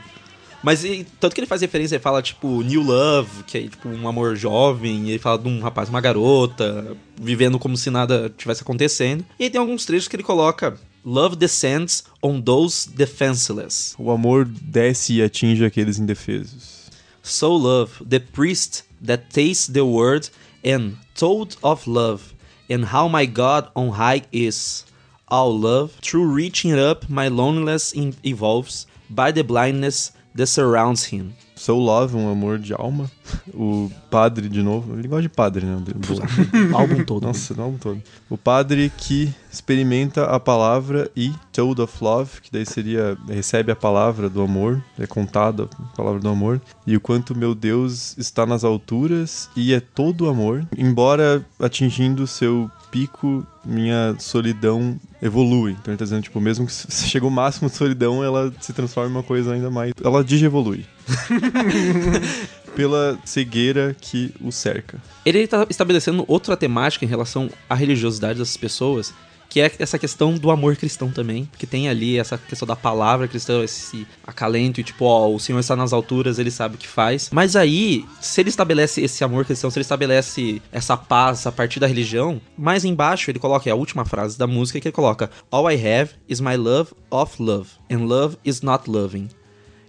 [0.62, 3.88] Mas e, tanto que ele faz referência, ele fala, tipo, New Love, que é tipo
[3.88, 8.32] um amor jovem, e ele fala de um rapaz, uma garota, vivendo como se nada
[8.36, 9.24] tivesse acontecendo.
[9.38, 13.96] E aí tem alguns trechos que ele coloca Love descends on those defenseless.
[13.98, 16.90] O amor desce e atinge aqueles indefesos.
[17.22, 20.28] So love, the priest that tastes the word
[20.64, 22.34] and told of love,
[22.70, 24.84] and how my God on high is.
[25.28, 31.34] All love, through reaching up my loneliness in- evolves by the blindness that surrounds him.
[31.62, 33.08] Soul Love, um amor de alma.
[33.54, 34.98] O padre, de novo.
[34.98, 35.76] Ele gosta de padre, né?
[35.76, 37.22] O álbum todo.
[37.22, 38.02] Nossa, no álbum todo.
[38.28, 43.76] O padre que experimenta a palavra e told of love, que daí seria recebe a
[43.76, 48.44] palavra do amor, é contada a palavra do amor, e o quanto meu Deus está
[48.44, 55.72] nas alturas e é todo amor, embora atingindo seu pico, minha solidão evolui.
[55.72, 58.72] Então ele tá dizendo, tipo, mesmo que se chega o máximo de solidão, ela se
[58.72, 59.92] transforma em uma coisa ainda mais.
[60.04, 60.84] Ela digievolui.
[62.76, 64.98] Pela cegueira que o cerca.
[65.26, 69.12] Ele está estabelecendo outra temática em relação à religiosidade dessas pessoas,
[69.52, 73.28] que é essa questão do amor cristão também, que tem ali essa questão da palavra
[73.28, 76.88] cristã, esse acalento e tipo, ó, o Senhor está nas alturas, ele sabe o que
[76.88, 77.28] faz.
[77.30, 81.78] Mas aí, se ele estabelece esse amor cristão, se ele estabelece essa paz a partir
[81.78, 85.30] da religião, mais embaixo ele coloca é a última frase da música que ele coloca:
[85.50, 89.28] All I have is my love of love, and love is not loving.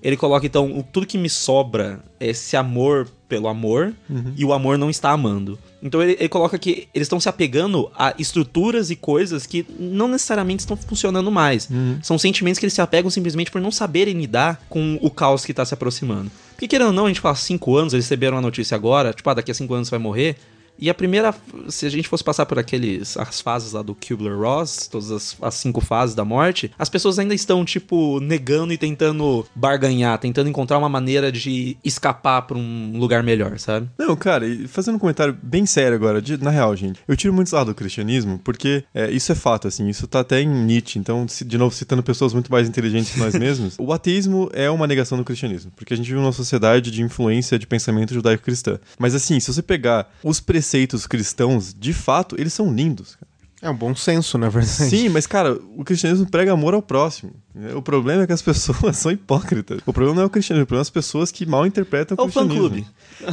[0.03, 3.93] Ele coloca, então, o- tudo que me sobra é esse amor pelo amor
[4.35, 5.57] e o amor não está amando.
[5.81, 10.07] Então ele, ele coloca que eles estão se apegando a estruturas e coisas que não
[10.09, 11.67] necessariamente estão funcionando mais.
[12.03, 15.51] São sentimentos que eles se apegam simplesmente por não saberem lidar com o caos que
[15.51, 16.29] está se aproximando.
[16.51, 19.27] Porque querendo ou não, a gente fala cinco anos, eles receberam a notícia agora, tipo,
[19.29, 20.35] ah, daqui a cinco anos você vai morrer.
[20.77, 21.33] E a primeira,
[21.69, 25.53] se a gente fosse passar por aqueles, as fases lá do Kubler-Ross, todas as, as
[25.55, 30.77] cinco fases da morte, as pessoas ainda estão, tipo, negando e tentando barganhar, tentando encontrar
[30.77, 33.87] uma maneira de escapar pra um lugar melhor, sabe?
[33.97, 37.33] Não, cara, e fazendo um comentário bem sério agora, de- na real, gente, eu tiro
[37.33, 40.97] muito lado do cristianismo, porque é, isso é fato, assim, isso tá até em Nietzsche,
[40.99, 44.87] então, de novo, citando pessoas muito mais inteligentes que nós mesmos, o ateísmo é uma
[44.87, 48.79] negação do cristianismo, porque a gente vive numa sociedade de influência de pensamento judaico-cristã.
[48.97, 53.33] Mas, assim, se você pegar os preceitos cristãos, de fato, eles são lindos, cara.
[53.61, 54.89] É um bom senso, na verdade.
[54.89, 57.33] Sim, mas, cara, o cristianismo prega amor ao próximo.
[57.75, 59.79] O problema é que as pessoas são hipócritas.
[59.85, 62.21] O problema não é o cristianismo, o problema é as pessoas que mal interpretam o
[62.21, 62.63] É o cristianismo.
[62.63, 62.87] fã-clube.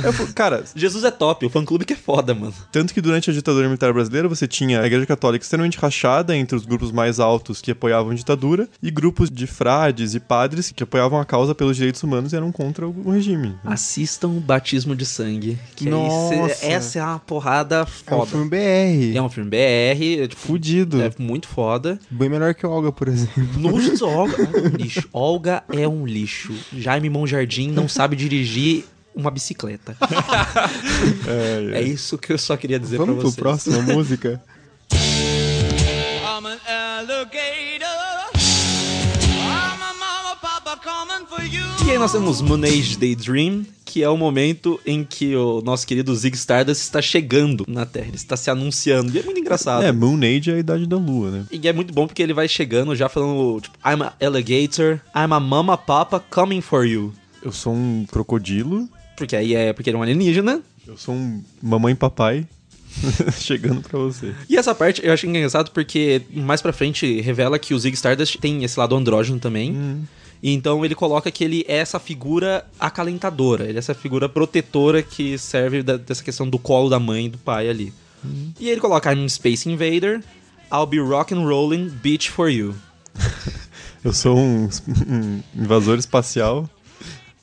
[0.04, 2.52] É o fã- Cara, Jesus é top, o fã-clube que é foda, mano.
[2.70, 6.54] tanto que durante a ditadura militar brasileira você tinha a Igreja Católica extremamente rachada entre
[6.56, 10.82] os grupos mais altos que apoiavam a ditadura e grupos de frades e padres que
[10.82, 13.54] apoiavam a causa pelos direitos humanos e eram contra o regime.
[13.64, 15.58] Assistam o Batismo de Sangue.
[15.76, 16.34] Que é Nossa.
[16.34, 17.86] isso- essa é uma porrada É um
[18.18, 18.26] foda.
[18.30, 19.16] filme BR.
[19.16, 21.00] É um filme BR, é, tipo, Fudido.
[21.00, 21.98] é muito foda.
[22.10, 23.44] Bem melhor que Olga, por exemplo.
[23.56, 25.08] Nossa, Olga é um lixo.
[25.12, 26.54] Olga é um lixo.
[26.76, 29.96] Jaime Monjardim não sabe dirigir uma bicicleta.
[31.26, 33.36] É, É isso que eu só queria dizer Vamos pra pro vocês.
[33.40, 34.42] próxima música?
[34.92, 37.40] I'm an alligator.
[41.86, 45.86] E aí nós temos Moon Age Daydream, que é o momento em que o nosso
[45.86, 48.06] querido Zig Stardust está chegando na Terra.
[48.08, 49.12] Ele está se anunciando.
[49.16, 49.82] E é muito engraçado.
[49.82, 51.44] É, Moon Age é a idade da lua, né?
[51.50, 55.32] E é muito bom porque ele vai chegando já falando, tipo, I'm a alligator, I'm
[55.32, 57.12] a mama papa coming for you.
[57.42, 60.60] Eu sou um crocodilo, Porque aí é porque ele é um alienígena.
[60.86, 62.46] eu sou um mamãe papai
[63.40, 64.32] chegando pra você.
[64.48, 68.36] E essa parte eu acho engraçado porque mais pra frente revela que o Zig Stardust
[68.38, 69.72] tem esse lado andrógeno também.
[69.72, 75.02] E então ele coloca que ele é essa figura acalentadora, ele é essa figura protetora
[75.02, 77.92] que serve da- dessa questão do colo da mãe e do pai ali.
[78.58, 80.22] E ele coloca I'm Space Invader,
[80.72, 82.74] I'll be rock and rolling bitch for you.
[84.04, 84.68] Eu sou um,
[85.08, 86.68] um invasor espacial.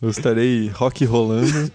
[0.02, 1.48] Eu estarei rock rolando.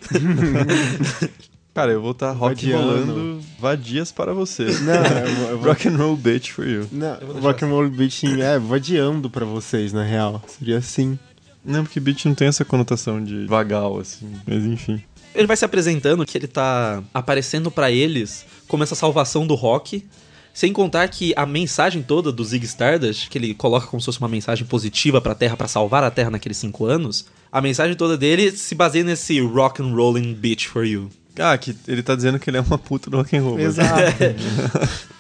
[1.75, 2.87] Cara, eu vou estar rock Vadiando.
[2.87, 4.65] rolando vadias para você.
[4.83, 6.87] Não, eu vou- eu vou- Rock and roll bitch for you.
[6.93, 10.43] Não, rock and roll beating é vadiando pra vocês, na real.
[10.47, 11.19] Seria assim.
[11.65, 14.31] Não, porque beat não tem essa conotação de vagal, assim.
[14.47, 15.03] Mas enfim.
[15.35, 20.05] Ele vai se apresentando que ele tá aparecendo pra eles como essa salvação do rock.
[20.53, 24.19] Sem contar que a mensagem toda do Zig Stardust, que ele coloca como se fosse
[24.19, 28.19] uma mensagem positiva pra Terra, pra salvar a Terra naqueles cinco anos, a mensagem toda
[28.19, 31.09] dele se baseia nesse rock and rolling bitch for you.
[31.39, 33.59] Ah, que ele tá dizendo que ele é uma puta do rock and roll.
[33.59, 33.93] Exato.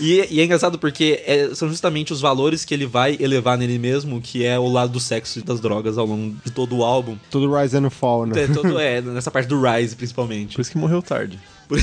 [0.00, 3.78] E, e é engraçado porque é- são justamente os valores que ele vai elevar nele
[3.78, 6.84] mesmo, que é o lado do sexo e das drogas ao longo de todo o
[6.84, 7.16] álbum.
[7.30, 8.44] Tudo rise and fall, né?
[8.44, 10.54] É, todo, é, nessa parte do Rise, principalmente.
[10.54, 11.38] Por isso que morreu tarde.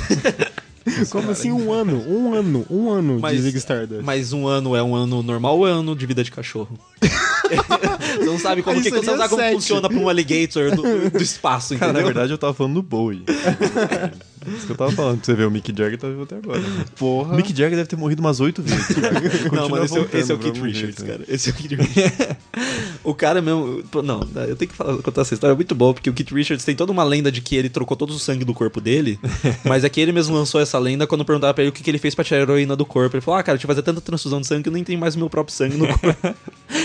[1.09, 2.03] Como assim um ano?
[2.07, 4.03] Um ano, um ano Mas- de Zig Stardust.
[4.03, 6.77] Mas um ano é um ano normal ou é um ano de vida de cachorro?
[6.99, 9.53] você não sabe como, que, você não seria sabe como sete.
[9.55, 12.01] funciona pra um alligator do, do espaço, Cara, entendeu?
[12.01, 13.23] na verdade eu tava falando do Bowie.
[14.47, 15.17] Isso que eu tava falando.
[15.17, 16.61] Pra você ver, o Mick Jagger tá vivo até agora.
[16.97, 17.33] Porra.
[17.33, 18.95] O Mick Jagger deve ter morrido umas oito vezes.
[19.51, 21.07] Não, mano, esse, é esse é o pra Keith Richards, né?
[21.07, 21.23] cara.
[21.27, 22.37] Esse é o Keith Richards.
[23.03, 23.83] o cara mesmo.
[24.03, 25.53] Não, eu tenho que falar, contar essa história.
[25.53, 27.95] É muito boa, porque o Keith Richards tem toda uma lenda de que ele trocou
[27.95, 29.19] todo o sangue do corpo dele.
[29.65, 31.89] mas é que ele mesmo lançou essa lenda quando perguntaram pra ele o que, que
[31.89, 33.15] ele fez pra tirar a heroína do corpo.
[33.15, 34.83] Ele falou: Ah, cara, eu tive que fazer tanta transfusão de sangue que eu nem
[34.83, 36.35] tenho mais o meu próprio sangue no corpo.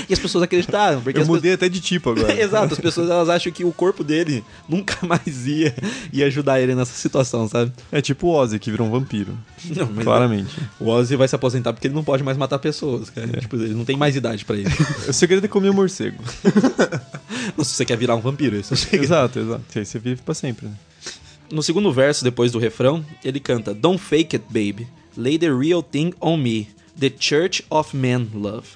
[0.08, 2.38] e as pessoas acreditaram, porque Eu mudei até de tipo agora.
[2.40, 5.74] Exato, as pessoas elas acham que o corpo dele nunca mais ia,
[6.12, 7.72] ia ajudar ele nessa situação, sabe?
[7.90, 9.36] É tipo o Ozzy, que virou um vampiro.
[9.76, 10.54] Não, mas Claramente.
[10.78, 13.40] o Ozzy vai se aposentar porque ele não pode mais matar pessoas, cara.
[13.40, 14.68] Tipo, ele não tem mais idade pra isso.
[15.08, 16.22] O segredo é comer o morcego.
[17.58, 19.62] Se você quer virar um vampiro, isso é exato, exato.
[19.74, 20.74] Aí você vive pra sempre, né?
[21.50, 24.86] No segundo verso, depois do refrão, ele canta Don't fake it, baby.
[25.16, 26.68] Lay the real thing on me.
[26.98, 28.66] The church of men, love.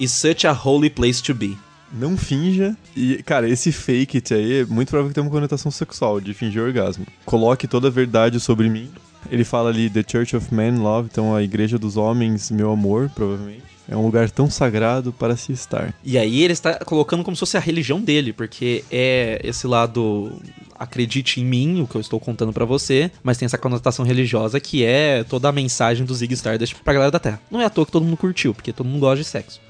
[0.00, 1.56] Is such a holy place to be.
[1.92, 2.76] Não finja.
[2.96, 6.32] E, cara, esse fake it aí é muito provável que tenha uma conotação sexual, de
[6.34, 7.06] fingir orgasmo.
[7.24, 8.90] Coloque toda a verdade sobre mim.
[9.30, 13.10] Ele fala ali, The Church of Men Love, então a igreja dos homens, meu amor,
[13.14, 13.62] provavelmente.
[13.88, 15.92] É um lugar tão sagrado para se estar.
[16.04, 20.32] E aí ele está colocando como se fosse a religião dele, porque é esse lado
[20.78, 24.58] acredite em mim, o que eu estou contando pra você, mas tem essa conotação religiosa
[24.58, 27.40] que é toda a mensagem do Zig Stardust pra galera da Terra.
[27.50, 29.60] Não é à toa que todo mundo curtiu, porque todo mundo gosta de sexo.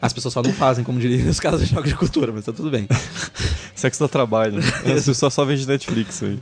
[0.00, 2.52] As pessoas só não fazem, como diria os caras de jogos de cultura, mas tá
[2.52, 2.86] tudo bem.
[3.74, 4.62] Sexo dá trabalho, né?
[4.94, 6.38] As pessoas só vêm de Netflix aí.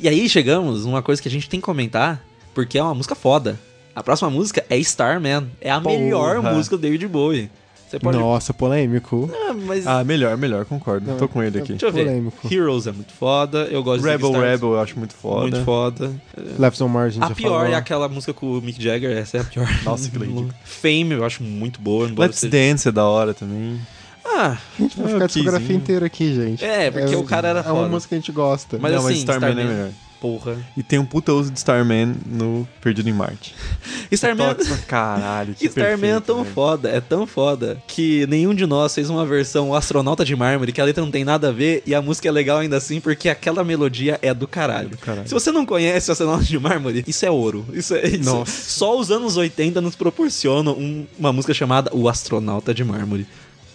[0.00, 2.22] E aí chegamos numa coisa que a gente tem que comentar,
[2.54, 3.58] porque é uma música foda.
[3.94, 5.50] A próxima música é Starman.
[5.60, 5.98] É a Porra.
[5.98, 7.50] melhor música do David Bowie.
[7.92, 8.16] Você pode.
[8.18, 9.30] Nossa, polêmico.
[9.34, 9.86] Ah, mas.
[9.86, 11.14] Ah, melhor, melhor, concordo.
[11.18, 11.72] Tô com ele aqui.
[11.72, 12.06] Deixa eu ver.
[12.06, 12.48] polêmico.
[12.50, 13.68] Heroes é muito foda.
[13.70, 14.50] Eu gosto de Rebel Ziggy Stardust.
[14.62, 15.40] Rebel eu acho muito foda.
[15.42, 16.10] Muito foda.
[16.58, 17.66] Left on Margin A já pior falou.
[17.66, 19.68] é aquela música com o Mick Jagger, essa é a pior.
[19.84, 20.48] Nossa, que ridículo.
[20.64, 22.08] Fame eu acho muito boa.
[22.08, 23.78] embora Let's seja- Dance é da hora também.
[24.24, 26.64] Ah, A gente vai Ah, ficar a discografia inteira aqui, gente.
[26.64, 27.88] É, porque o cara era É uma foda.
[27.88, 28.78] música que a gente gosta.
[28.80, 29.90] Mas Não, mas assim, Starman é Starman- melhor.
[30.22, 30.56] Porra.
[30.76, 33.54] E tem um puta uso de Starman no Perdido em Marte.
[34.12, 36.54] Starman, Toca pra caralho, que Starman é perfeito, tão velho.
[36.54, 40.70] foda, é tão foda, que nenhum de nós fez uma versão o astronauta de mármore,
[40.72, 43.00] que a letra não tem nada a ver, e a música é legal ainda assim,
[43.00, 44.90] porque aquela melodia é do caralho.
[44.90, 45.26] do caralho.
[45.26, 47.66] Se você não conhece o astronauta de mármore, isso é ouro.
[47.72, 48.24] Isso é isso.
[48.24, 48.70] Nossa.
[48.70, 53.26] Só os anos 80 nos proporcionam um- uma música chamada O Astronauta de Mármore.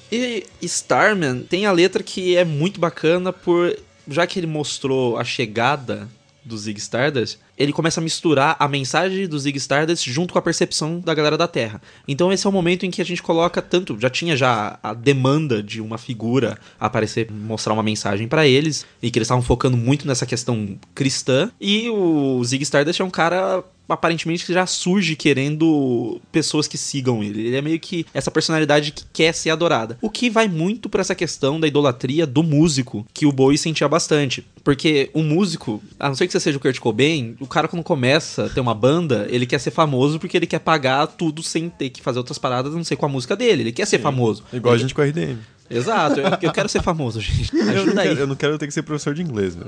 [0.10, 3.78] E Starman tem a letra que é muito bacana por
[4.10, 6.08] já que ele mostrou a chegada
[6.48, 10.42] do Zig Stardust, ele começa a misturar a mensagem do Zig Stardust junto com a
[10.42, 11.82] percepção da galera da Terra.
[12.08, 14.94] Então esse é o momento em que a gente coloca tanto, já tinha já a
[14.94, 19.78] demanda de uma figura aparecer, mostrar uma mensagem pra eles, e que eles estavam focando
[19.78, 26.20] muito nessa questão cristã, e o Zig Stardust é um cara aparentemente já surge querendo
[26.32, 27.48] pessoas que sigam ele.
[27.48, 29.98] Ele é meio que essa personalidade que quer ser adorada.
[30.02, 33.88] O que vai muito pra essa questão da idolatria do músico, que o Bowie sentia
[33.88, 34.46] bastante.
[34.64, 37.84] Porque o músico, a não ser que você seja o Kurt Cobain, o cara quando
[37.84, 41.70] começa a ter uma banda, ele quer ser famoso porque ele quer pagar tudo sem
[41.70, 43.64] ter que fazer outras paradas, a não ser com a música dele.
[43.64, 44.44] Ele quer ser famoso.
[44.52, 45.38] Igual a Ele- gente com a RDM.
[45.70, 47.56] Exato, eu, eu quero ser famoso, gente.
[47.56, 48.08] Eu não, Ajuda aí.
[48.08, 49.68] quero, eu não quero ter que ser professor de inglês, velho.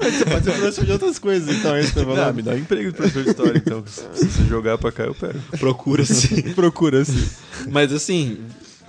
[0.00, 2.34] Você pode ser professor de outras coisas, então, é isso que eu tô Ah, falando.
[2.36, 3.84] me dá um emprego de professor de história, então.
[3.86, 5.38] Se você jogar pra cá, eu pego.
[5.58, 6.42] Procura-se.
[6.54, 7.30] Procura-se.
[7.70, 8.38] Mas assim,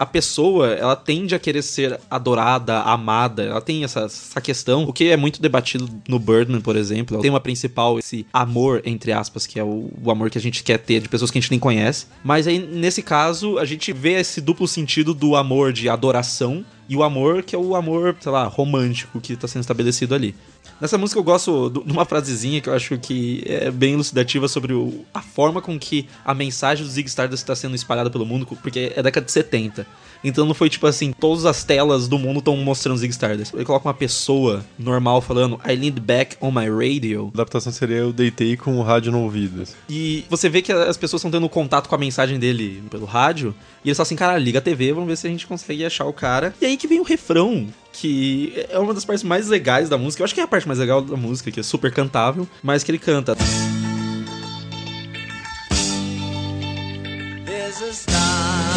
[0.02, 4.92] a pessoa, ela tende a querer ser adorada, amada, ela tem essa, essa questão, o
[4.92, 7.22] que é muito debatido no Birdman, por exemplo.
[7.22, 10.64] Tem uma principal, esse amor, entre aspas, que é o, o amor que a gente
[10.64, 12.08] quer ter de pessoas que a gente nem conhece.
[12.24, 16.96] Mas aí, nesse caso, a gente vê esse duplo sentido do amor de adoração e
[16.98, 20.36] o amor que é o amor, sei lá, romântico que tá sendo estabelecido ali.
[20.82, 24.74] Nessa música eu gosto de uma frasezinha que eu acho que é bem elucidativa sobre
[24.74, 28.48] o- a forma com que a mensagem do Zig Stardust está sendo espalhada pelo mundo,
[28.48, 29.86] porque é década de 70.
[30.24, 33.54] Então não foi tipo assim, todas as telas do mundo estão mostrando Zig Stardust.
[33.54, 37.32] Ele coloca uma pessoa normal falando I leaned back on my radio.
[37.34, 39.62] A adaptação seria eu deitei com o rádio no ouvido.
[39.64, 39.74] assim.
[39.90, 43.56] E você vê que as pessoas estão tendo contato com a mensagem dele pelo rádio.
[43.84, 46.06] E eles falam assim, cara, liga a TV, vamos ver se a gente consegue achar
[46.06, 46.54] o cara.
[46.62, 50.22] E aí que vem o refrão, que é uma das partes mais legais da música.
[50.22, 52.84] Eu acho que é a parte mais legal da música, que é super cantável, mas
[52.84, 53.36] que ele canta.
[57.46, 58.71] There's a starman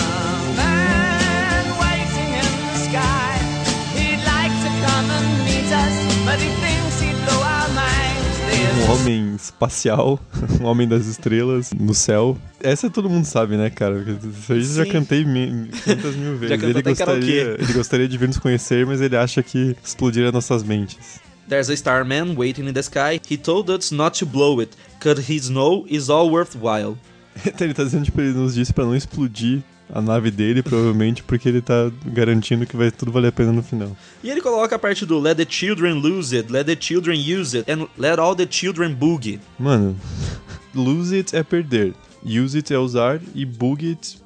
[8.84, 10.20] Um homem espacial,
[10.60, 12.36] um homem das estrelas, no céu.
[12.60, 13.98] Essa todo mundo sabe, né, cara?
[14.00, 16.62] Isso aí eu já cantei 500 mil vezes.
[16.62, 21.20] ele, gostaria, ele gostaria de vir nos conhecer, mas ele acha que explodiria nossas mentes.
[21.48, 23.20] There's a starman waiting in the sky.
[23.28, 26.96] He told us not to blow it, cause his know is all worthwhile.
[27.46, 31.22] Então ele tá dizendo, tipo, ele nos disse pra não explodir a nave dele, provavelmente,
[31.22, 33.96] porque ele tá garantindo que vai tudo valer a pena no final.
[34.22, 37.56] E ele coloca a parte do Let the children lose it, let the children use
[37.56, 39.40] it, and let all the children boogie.
[39.58, 39.96] Mano,
[40.74, 41.94] lose it é perder,
[42.24, 44.23] use it é usar e boogie it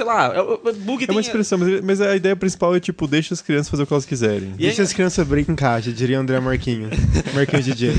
[0.00, 1.14] Sei lá, é- é- boogie é tem...
[1.14, 3.92] uma expressão, mas, mas a ideia principal é, tipo, deixa as crianças fazer o que
[3.92, 4.54] elas quiserem.
[4.58, 6.90] E é- Deixa as crianças brincar em caixa, diria André Marquinhos.
[7.34, 7.92] Marquinhos DJ.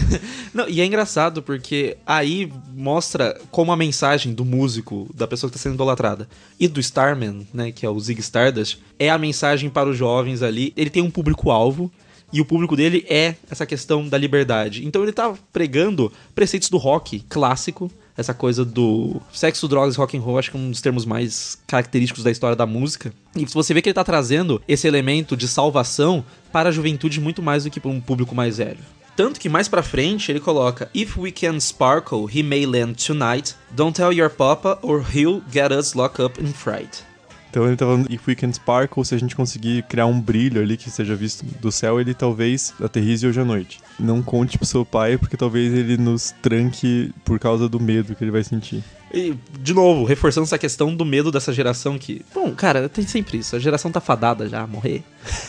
[0.52, 5.56] Não, e é engraçado porque aí mostra como a mensagem do músico, da pessoa que
[5.56, 6.28] está sendo idolatrada,
[6.60, 10.42] e do Starman, né, que é o Zig Stardust, é a mensagem para os jovens
[10.42, 10.74] ali.
[10.76, 11.92] Ele tem um público-alvo.
[12.34, 14.86] E o público dele é essa questão da liberdade.
[14.88, 20.18] Então ele tá pregando preceitos do rock clássico, essa coisa do sexo, drogas e rock
[20.18, 23.14] and roll, acho que é um dos termos mais característicos da história da música.
[23.36, 27.42] E você vê que ele tá trazendo esse elemento de salvação para a juventude muito
[27.42, 28.80] mais do que para um público mais velho.
[29.16, 33.56] Tanto que mais pra frente ele coloca If we can sparkle, he may land tonight.
[33.72, 37.11] Don't tell your papa or he'll get us locked up in fright.
[37.52, 40.62] Então ele tá falando, if we can sparkle, se a gente conseguir criar um brilho
[40.62, 43.82] ali que seja visto do céu, ele talvez aterrize hoje à noite.
[44.00, 48.24] Não conte pro seu pai, porque talvez ele nos tranque por causa do medo que
[48.24, 48.82] ele vai sentir.
[49.14, 52.22] E, de novo, reforçando essa questão do medo dessa geração que.
[52.34, 53.54] Bom, cara, tem sempre isso.
[53.54, 55.04] A geração tá fadada já a morrer.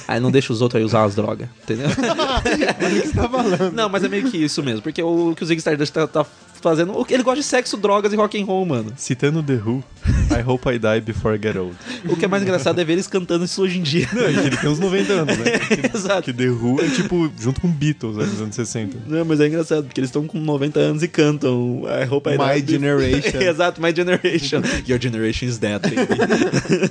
[0.08, 1.86] Aí não deixa os outros aí usar as drogas, entendeu?
[2.82, 3.72] Olha o que você tá falando.
[3.72, 4.82] não, mas é meio que isso mesmo.
[4.82, 6.26] Porque o que o Zig Stardust tá, tá
[6.62, 7.06] fazendo.
[7.08, 8.92] Ele gosta de sexo, drogas e rock and roll, mano.
[8.96, 9.82] Citando The Who,
[10.30, 11.76] I hope I die before I get old.
[12.08, 14.08] O que é mais engraçado é ver eles cantando isso hoje em dia.
[14.12, 15.44] Não, e que ele tem uns 90 anos, né?
[15.94, 16.22] Exato.
[16.22, 18.98] Que The Who é tipo, junto com Beatles, né, nos anos 60.
[19.06, 22.38] Não, mas é engraçado, porque eles estão com 90 anos e cantam I Hope I
[22.38, 22.72] My Die.
[22.72, 23.40] Generation.
[23.42, 24.62] Exato, My Generation.
[24.88, 26.90] Your generation is dead, baby.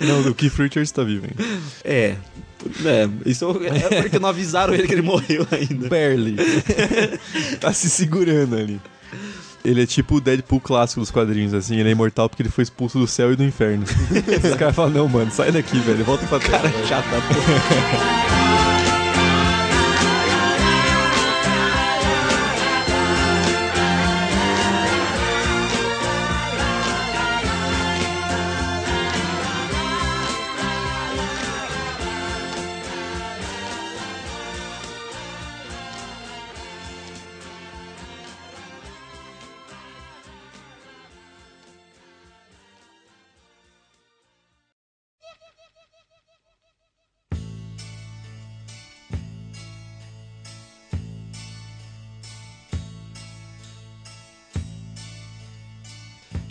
[0.00, 1.58] Não, o Keith Richards tá vivo ainda.
[1.84, 2.16] é.
[2.82, 5.86] É, isso é porque não avisaram ele que ele morreu ainda.
[5.86, 6.36] Barely.
[7.60, 8.80] tá se segurando ali.
[9.64, 11.76] Ele é tipo o Deadpool clássico dos quadrinhos, assim.
[11.76, 13.84] Ele é imortal porque ele foi expulso do céu e do inferno.
[14.44, 16.04] Os caras falam, não, mano, sai daqui, velho.
[16.04, 16.68] Volta pra terra.
[16.68, 18.24] velho." Chata, pô.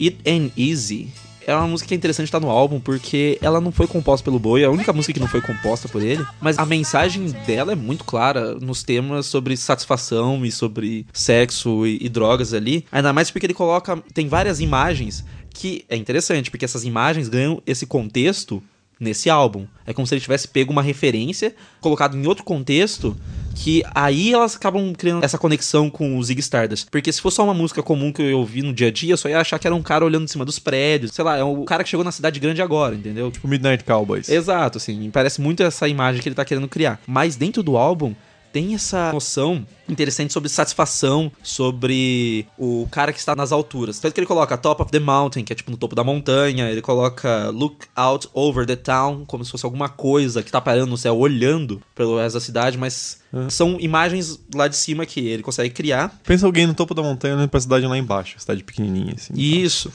[0.04, 1.12] It Ain't Easy
[1.45, 4.39] é uma música que é interessante estar no álbum porque ela não foi composta pelo
[4.39, 7.74] Bowie, é a única música que não foi composta por ele, mas a mensagem dela
[7.74, 12.86] é muito clara nos temas sobre satisfação e sobre sexo e, e drogas ali.
[12.91, 14.01] Ainda mais porque ele coloca.
[14.14, 15.24] Tem várias imagens
[15.54, 18.64] que é interessante, porque essas imagens ganham esse contexto
[18.99, 19.65] nesse álbum.
[19.85, 23.15] É como se ele tivesse pego uma referência, colocado em outro contexto,
[23.55, 26.87] que aí elas acabam criando essa conexão com o Zig Stardust.
[26.89, 29.17] Porque se fosse só uma música comum que eu ouvi no dia a dia, eu
[29.17, 31.11] só ia achar que era um cara olhando em cima dos prédios.
[31.11, 33.31] Sei lá, é o cara que chegou na cidade grande agora, entendeu?
[33.31, 34.29] Tipo Midnight Cowboys.
[34.29, 36.99] Exato, assim, parece muito essa imagem que ele tá querendo criar.
[37.05, 38.13] Mas dentro do álbum
[38.54, 43.99] tem essa noção interessante sobre satisfação, sobre o cara que está nas alturas.
[43.99, 46.70] Tanto que ele coloca top of the mountain, que é tipo no topo da montanha,
[46.70, 50.91] ele coloca look out over the town, como se fosse alguma coisa que tá parando
[50.91, 55.41] no céu, olhando pelo resto da cidade, mas são imagens lá de cima que ele
[55.41, 56.16] consegue criar.
[56.24, 59.34] Pensa alguém no topo da montanha olhando pra cidade lá embaixo, cidade pequenininha assim.
[59.36, 59.91] Isso.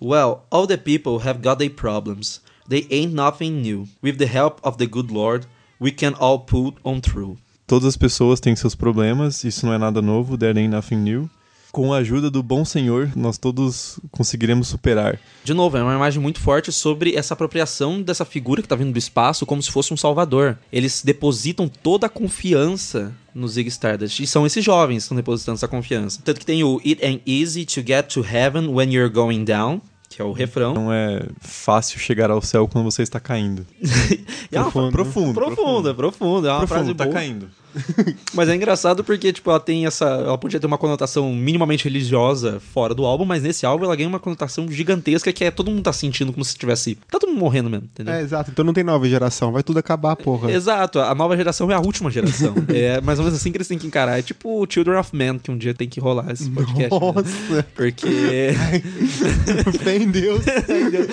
[0.00, 2.40] Well, all the people have got their problems.
[2.68, 3.88] They ain't nothing new.
[4.00, 5.46] With the help of the good Lord,
[5.80, 7.36] we can all pull on through.
[7.70, 11.30] Todas as pessoas têm seus problemas, isso não é nada novo, there ain't nothing new.
[11.70, 15.20] Com a ajuda do bom Senhor, nós todos conseguiremos superar.
[15.44, 18.90] De novo, é uma imagem muito forte sobre essa apropriação dessa figura que tá vindo
[18.92, 20.58] do espaço como se fosse um salvador.
[20.72, 24.18] Eles depositam toda a confiança no Zig Stardust.
[24.18, 26.20] E são esses jovens que estão depositando essa confiança.
[26.24, 29.80] Tanto que tem o It ain't easy to get to heaven when you're going down,
[30.08, 30.74] que é o refrão.
[30.74, 33.64] Não é fácil chegar ao céu quando você está caindo.
[34.52, 34.92] É uma Profundo.
[34.92, 36.48] Profundo, profunda, profunda.
[36.48, 37.14] É uma frase Profundo, tá boa.
[37.14, 37.59] caindo.
[38.34, 40.04] Mas é engraçado porque, tipo, ela tem essa.
[40.06, 44.08] Ela podia ter uma conotação minimamente religiosa fora do álbum, mas nesse álbum ela ganha
[44.08, 46.96] uma conotação gigantesca que é todo mundo tá sentindo como se tivesse.
[47.10, 48.14] Tá todo mundo morrendo mesmo, entendeu?
[48.14, 48.50] É, exato.
[48.50, 49.52] Então não tem nova geração.
[49.52, 50.50] Vai tudo acabar, porra.
[50.50, 52.54] Exato, a nova geração é a última geração.
[52.68, 54.18] é mais ou menos assim que eles têm que encarar.
[54.18, 56.80] É tipo o Children of Men, que um dia tem que rolar esse podcast.
[56.82, 56.88] né?
[56.90, 57.66] Nossa.
[57.74, 58.06] Porque
[59.82, 60.44] Fé em Deus.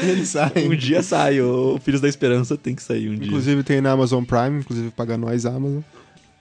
[0.02, 0.52] Ele sai.
[0.68, 3.28] um dia sai, o Filhos da Esperança tem que sair um dia.
[3.28, 5.82] Inclusive tem na Amazon Prime, inclusive paga nós, Amazon.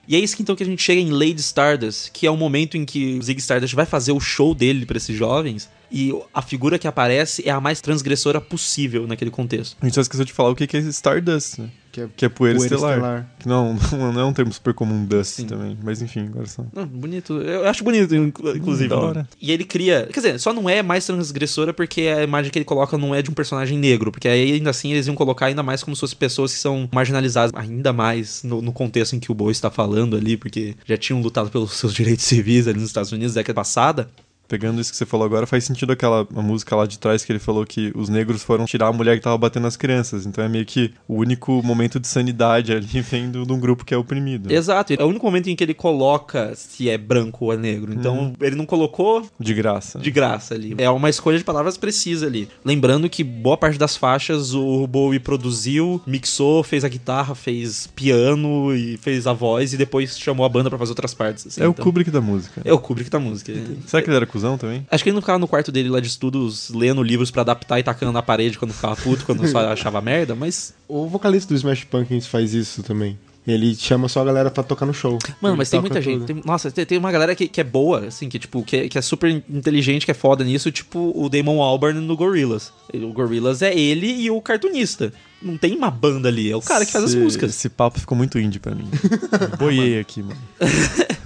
[0.09, 2.36] E é isso que então que a gente chega em Lady Stardust, que é o
[2.36, 6.12] momento em que o Zig Stardust vai fazer o show dele pra esses jovens, e
[6.34, 9.76] a figura que aparece é a mais transgressora possível naquele contexto.
[9.80, 11.70] A gente só esqueceu de falar o que que é Stardust, né?
[11.93, 12.97] Que é Que é poeira, Poeira estelar.
[12.97, 13.30] estelar.
[13.39, 15.47] Que não, não, não é um termo super comum, Dust Sim.
[15.47, 15.78] também.
[15.82, 16.62] Mas enfim, agora só.
[16.74, 17.41] Não, bonito.
[17.41, 18.93] Eu acho bonito, inclu- inclusive.
[18.93, 19.26] hora.
[19.41, 20.07] E ele cria.
[20.12, 23.22] Quer dizer, só não é mais transgressora porque a imagem que ele coloca não é
[23.22, 24.12] de um personagem negro.
[24.12, 26.87] Porque aí ainda assim eles iam colocar ainda mais como se fossem pessoas que são
[26.93, 30.99] marginalizadas ainda mais no, no contexto em que o Bowie está falando ali, porque já
[30.99, 34.11] tinham lutado pelos seus direitos civis ali nos Estados Unidos na década passada.
[34.49, 37.38] Pegando isso que você falou agora, faz sentido aquela música lá de trás que ele
[37.38, 40.24] falou que os negros foram tirar a mulher que tava batendo nas crianças.
[40.26, 43.92] Então é meio que o único momento de sanidade ali vem de um grupo que
[43.92, 44.53] é oprimido.
[44.53, 44.92] Exato.
[44.92, 47.92] É o único momento em que ele coloca se é branco ou é negro.
[47.92, 49.99] Então ele não colocou De graça.
[49.99, 50.74] de graça ali.
[50.78, 52.49] É uma escolha de palavras precisa ali.
[52.64, 58.74] Lembrando que boa parte das faixas o Bowie produziu, mixou, fez a guitarra, fez piano
[58.74, 61.47] e fez a voz e depois chamou a banda pra fazer outras partes.
[61.47, 61.61] assim.
[61.61, 62.62] É o Então, Kubrick da música.
[62.64, 63.53] É o Kubrick da música.
[63.86, 64.87] Será que ele era cuzão também?
[64.91, 67.78] Acho que ele não ficava no quarto dele lá de estudos lendo livros pra adaptar
[67.78, 70.74] e tacando na parede quando ficava puto, quando só achava merda, mas.
[70.89, 73.18] O vocalista do Smash Pumpkins faz isso também.
[73.47, 75.18] Ele chama só a galera pra tocar no show.
[75.41, 76.14] Mano, Ele mas tem muita gente.
[76.18, 76.26] tudo.
[76.26, 78.89] tem- nossa, tem, tem uma galera que, que é boa, assim, que, tipo, que, é-
[78.89, 82.72] que é super inteligente, que é foda nisso, tipo o Damon Albarn no Gorillaz.
[82.93, 85.12] O Gorillaz é ele e o cartunista.
[85.43, 87.51] Não tem uma banda ali, é o cara que faz as Esse- músicas.
[87.51, 88.89] Esse papo ficou muito indie pra mim.
[89.59, 90.39] Boiei aqui, mano.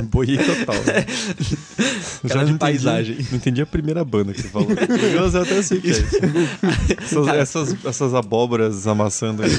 [0.05, 0.75] Boiei total.
[0.85, 1.07] né?
[2.29, 3.17] Cara de não entendi- paisagem.
[3.31, 4.67] Não entendi a primeira banda que você falou.
[4.69, 6.07] Gorillaz eu até sei que é isso.
[7.01, 9.51] Essas, essas, essas abóboras amassando aí.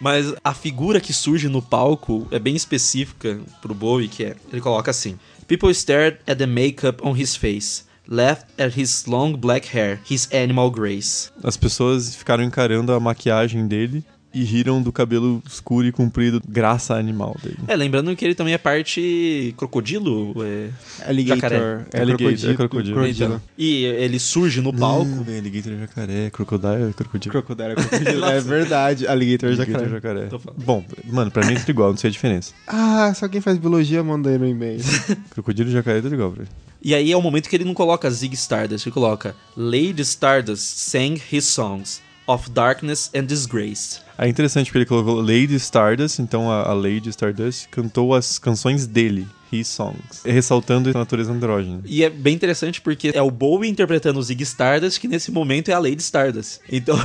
[0.00, 4.60] Mas a figura que surge no palco é bem específica pro Bowie, que é, ele
[4.60, 5.18] coloca assim:
[5.48, 10.26] People stared at the makeup on his face, laughed at his long black hair, his
[10.32, 11.30] animal grace.
[11.44, 14.04] As pessoas ficaram encarando a maquiagem dele
[14.38, 17.58] e riram do cabelo escuro e comprido, graça animal dele.
[17.66, 20.68] É, lembrando que ele também é parte crocodilo, é,
[21.08, 21.42] Alligator.
[21.42, 21.86] Jacaré.
[21.92, 22.52] É Alligator, crocodilo.
[22.52, 22.94] é crocodilo.
[22.94, 23.42] crocodilo.
[23.58, 25.24] e ele surge no palco.
[25.24, 27.32] Velho, alligator é jacaré, crocodile é crocodilo.
[27.32, 28.24] Crocodile é crocodilo.
[28.30, 29.06] é verdade.
[29.08, 30.20] Alligator é Alligator jacaré.
[30.20, 30.52] é jacaré.
[30.64, 32.52] Bom, mano, pra mim é tudo igual, não sei a diferença.
[32.66, 34.80] Ah, só quem faz biologia manda aí no e-mail.
[35.30, 36.48] Crocodilo e jacaré é tudo igual, velho.
[36.80, 40.78] E aí é o momento que ele não coloca Zig Stardust, ele coloca Lady Stardust
[40.78, 43.98] sang his songs of darkness and disgrace.
[44.16, 48.84] É interessante porque ele colocou Lady Stardust, então a, a Lady Stardust cantou as canções
[48.86, 51.80] dele, his songs, ressaltando a natureza andrógena.
[51.84, 55.68] E é bem interessante porque é o Bowie interpretando o Zig Stardust, que nesse momento
[55.70, 56.58] é a Lady Stardust.
[56.70, 56.98] Então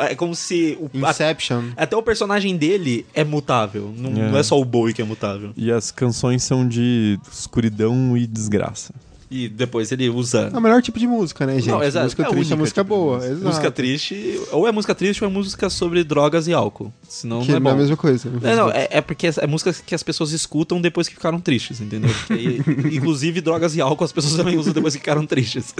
[0.00, 0.78] é como se.
[0.80, 1.70] O, a- Inception.
[1.76, 3.92] até o personagem dele é mutável.
[3.96, 4.30] Não É.
[4.30, 5.52] não é só o Bowie que é mutável.
[5.56, 8.94] E as canções são de escuridão e desgraça.
[9.30, 10.50] E depois ele usa.
[10.52, 11.68] É o melhor tipo de música, né, gente?
[11.68, 12.04] Não, exato.
[12.06, 13.18] Música É triste é música tipo boa.
[13.18, 13.34] música.
[13.36, 16.92] Música triste, ou é música triste ou é música sobre drogas e álcool.
[17.08, 18.28] Senão Que não é não é a mesma coisa.
[18.42, 21.80] É, não, é, é porque é música que as pessoas escutam depois que ficaram tristes,
[21.80, 22.10] entendeu?
[22.26, 22.60] Porque,
[22.92, 25.74] inclusive, drogas e álcool as pessoas também usam depois que ficaram tristes.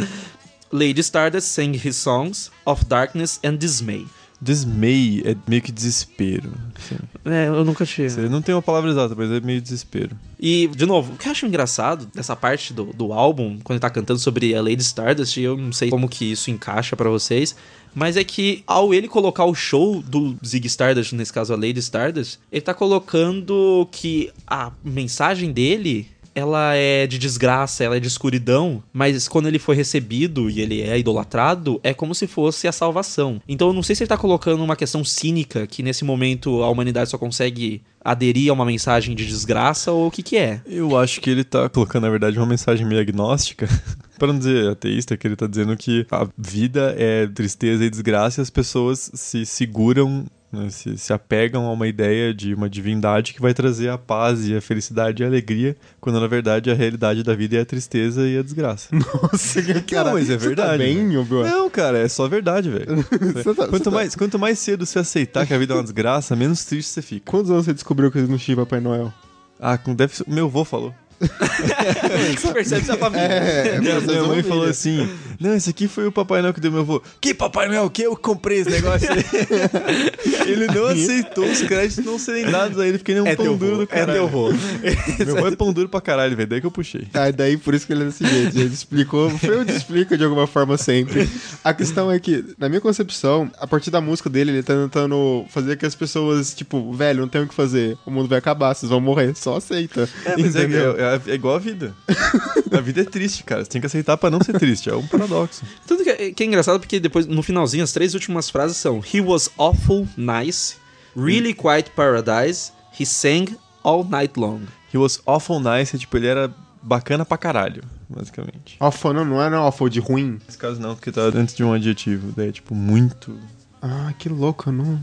[0.73, 4.07] Lady Stardust sang his songs of darkness and dismay.
[4.41, 6.51] Dismay é meio que desespero.
[6.79, 6.97] assim.
[7.25, 7.85] É, eu nunca.
[7.85, 10.17] Você não tem uma palavra exata, mas é meio desespero.
[10.39, 13.81] E, de novo, o que eu acho engraçado dessa parte do, do álbum, quando ele
[13.81, 17.55] tá cantando sobre a Lady Stardust, eu não sei como que isso encaixa pra vocês,
[17.95, 21.81] mas é que ao ele colocar o show do Zig Stardust, nesse caso a Lady
[21.81, 28.09] Stardust, ele tá colocando que a mensagem dele ela é de desgraça, ela é de
[28.09, 32.73] escuridão, mas quando ele foi recebido e ele é idolatrado, é como se fosse a
[32.73, 33.41] salvação.
[33.49, 36.71] Então eu não sei se ele tá colocando uma questão cínica que nesse momento a
[36.71, 40.61] humanidade só consegue aderir a uma mensagem de desgraça ou o que que é.
[40.67, 43.69] Eu acho que ele tá colocando, na verdade, uma mensagem meio agnóstica.
[44.19, 48.41] Pra não dizer ateísta, que ele tá dizendo que a vida é tristeza e desgraça
[48.41, 53.33] e as pessoas se seguram, né, se, se apegam a uma ideia de uma divindade
[53.33, 56.75] que vai trazer a paz e a felicidade e a alegria, quando na verdade a
[56.75, 58.89] realidade da vida é a tristeza e a desgraça.
[58.95, 60.05] Nossa, cara.
[60.07, 60.71] Não, mas é você verdade.
[60.73, 61.49] Tá bem, Obi-Wan?
[61.49, 62.97] Não, cara, é só verdade, velho.
[63.33, 65.83] Você tá- quanto, tá- mais, quanto mais cedo você aceitar que a vida é uma
[65.83, 67.31] desgraça, menos triste você fica.
[67.31, 69.13] Quantos anos você descobriu que não tinha Papai Noel?
[69.59, 70.95] Ah, com deve ser- meu avô falou.
[72.41, 73.25] Você percebe essa família.
[73.27, 74.49] É, minha, vocês minha mãe ver.
[74.49, 75.09] falou assim:
[75.39, 77.03] Não, esse aqui foi o Papai Noel que deu meu avô.
[77.21, 77.91] Que Papai Noel?
[77.91, 79.19] Que eu comprei esse negócio aí.
[80.51, 83.37] ele não aceitou os créditos não serem dados a ele, porque ele é um É
[83.37, 84.51] pão duro vô, do é teu vô.
[85.25, 86.49] meu avô é pão duro pra caralho, velho.
[86.49, 87.07] Daí que eu puxei.
[87.13, 88.59] Ah, daí por isso que ele é desse jeito.
[88.59, 91.29] Ele explicou, eu te explico de alguma forma sempre.
[91.63, 95.45] A questão é que, na minha concepção, a partir da música dele, ele tá tentando
[95.51, 97.97] fazer que as pessoas, tipo, velho, não tem o que fazer.
[98.07, 99.35] O mundo vai acabar, vocês vão morrer.
[99.37, 100.09] Só aceita.
[100.25, 100.97] É, mas é, entendeu?
[100.99, 101.95] é- é igual a vida.
[102.73, 103.65] A vida é triste, cara.
[103.65, 104.89] Você tem que aceitar pra não ser triste.
[104.89, 105.63] É um paradoxo.
[105.87, 109.03] Tanto que, é- que é engraçado porque depois, no finalzinho, as três últimas frases são
[109.13, 110.77] He was awful nice,
[111.17, 114.61] really quite paradise, he sang all night long.
[114.95, 115.97] He was awful nice.
[115.97, 118.77] é Tipo, ele era bacana pra caralho, basicamente.
[118.79, 120.39] Awful, não, não é não, awful de ruim.
[120.47, 122.33] Nesse caso não, porque tá antes de um adjetivo.
[122.37, 123.37] Daí é tipo, muito
[123.83, 125.01] Ah, que louco, não...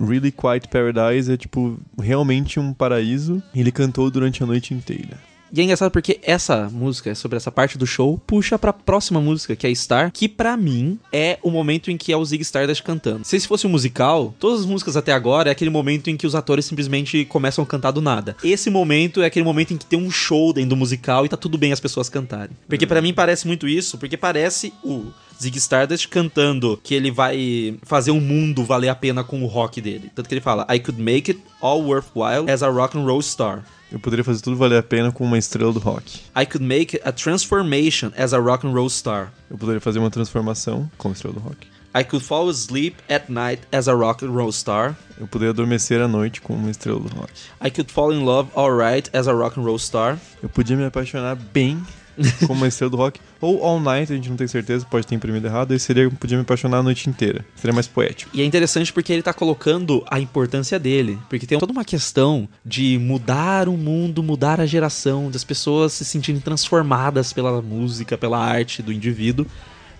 [0.00, 5.18] Really Quiet Paradise é tipo realmente um paraíso e ele cantou durante a noite inteira.
[5.52, 9.56] E é engraçado porque essa música, sobre essa parte do show, puxa pra próxima música,
[9.56, 12.82] que é Star, que pra mim é o momento em que é o Zig Stardust
[12.82, 13.24] cantando.
[13.24, 16.34] Se fosse um musical, todas as músicas até agora é aquele momento em que os
[16.34, 18.36] atores simplesmente começam a cantar do nada.
[18.44, 21.36] Esse momento é aquele momento em que tem um show dentro do musical e tá
[21.36, 22.56] tudo bem as pessoas cantarem.
[22.68, 25.06] Porque pra mim parece muito isso, porque parece o
[25.40, 29.80] Zig Stardust cantando que ele vai fazer o mundo valer a pena com o rock
[29.80, 30.10] dele.
[30.14, 33.22] Tanto que ele fala, I could make it all worthwhile as a rock and roll
[33.22, 33.64] star.
[33.90, 36.20] Eu poderia fazer tudo valer a pena com uma estrela do rock.
[36.36, 39.32] I could make a transformation as a rock and roll star.
[39.50, 41.66] Eu poderia fazer uma transformação com a estrela do rock.
[41.96, 44.94] I could fall asleep at night as a rock and roll star.
[45.18, 47.32] Eu poderia adormecer à noite com uma estrela do rock.
[47.64, 50.18] I could fall in love alright as a rock and roll star.
[50.42, 51.82] Eu podia me apaixonar bem
[52.46, 53.20] com uma estrela do rock.
[53.40, 55.72] Ou all night, a gente não tem certeza, pode ter imprimido errado.
[55.72, 57.44] Aí seria, podia me apaixonar a noite inteira.
[57.54, 58.30] Seria mais poético.
[58.34, 61.18] E é interessante porque ele tá colocando a importância dele.
[61.28, 66.04] Porque tem toda uma questão de mudar o mundo, mudar a geração, das pessoas se
[66.04, 69.46] sentirem transformadas pela música, pela arte do indivíduo.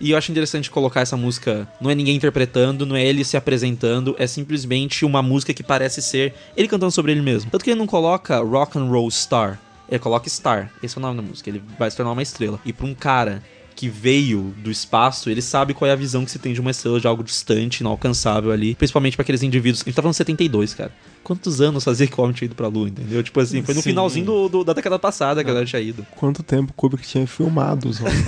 [0.00, 1.68] E eu acho interessante colocar essa música.
[1.80, 6.00] Não é ninguém interpretando, não é ele se apresentando, é simplesmente uma música que parece
[6.00, 7.50] ser ele cantando sobre ele mesmo.
[7.50, 9.58] Tanto que ele não coloca rock and roll star,
[9.88, 10.70] ele coloca star.
[10.82, 11.48] Esse é o nome da música.
[11.48, 12.60] Ele vai se tornar uma estrela.
[12.64, 13.42] E pra um cara
[13.78, 16.72] que veio do espaço, ele sabe qual é a visão que se tem de uma
[16.72, 18.74] estrela de algo distante, inalcançável ali.
[18.74, 19.82] Principalmente pra aqueles indivíduos.
[19.82, 20.90] A gente tá falando 72, cara.
[21.22, 23.22] Quantos anos fazia que o homem tinha ido pra lua, entendeu?
[23.22, 23.90] Tipo assim, foi no Sim.
[23.90, 26.04] finalzinho do- do- da década passada que a galera tinha ido.
[26.16, 28.24] Quanto tempo o Kubrick tinha filmado os homens?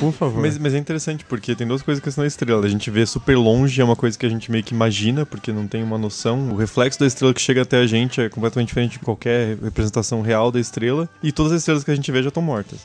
[0.00, 0.40] Por favor.
[0.40, 2.64] Mas, mas é interessante, porque tem duas coisas que são a estrela.
[2.64, 5.52] A gente vê super longe, é uma coisa que a gente meio que imagina, porque
[5.52, 6.48] não tem uma noção.
[6.50, 10.22] O reflexo da estrela que chega até a gente é completamente diferente de qualquer representação
[10.22, 11.08] real da estrela.
[11.22, 12.78] E todas as estrelas que a gente vê já estão mortas.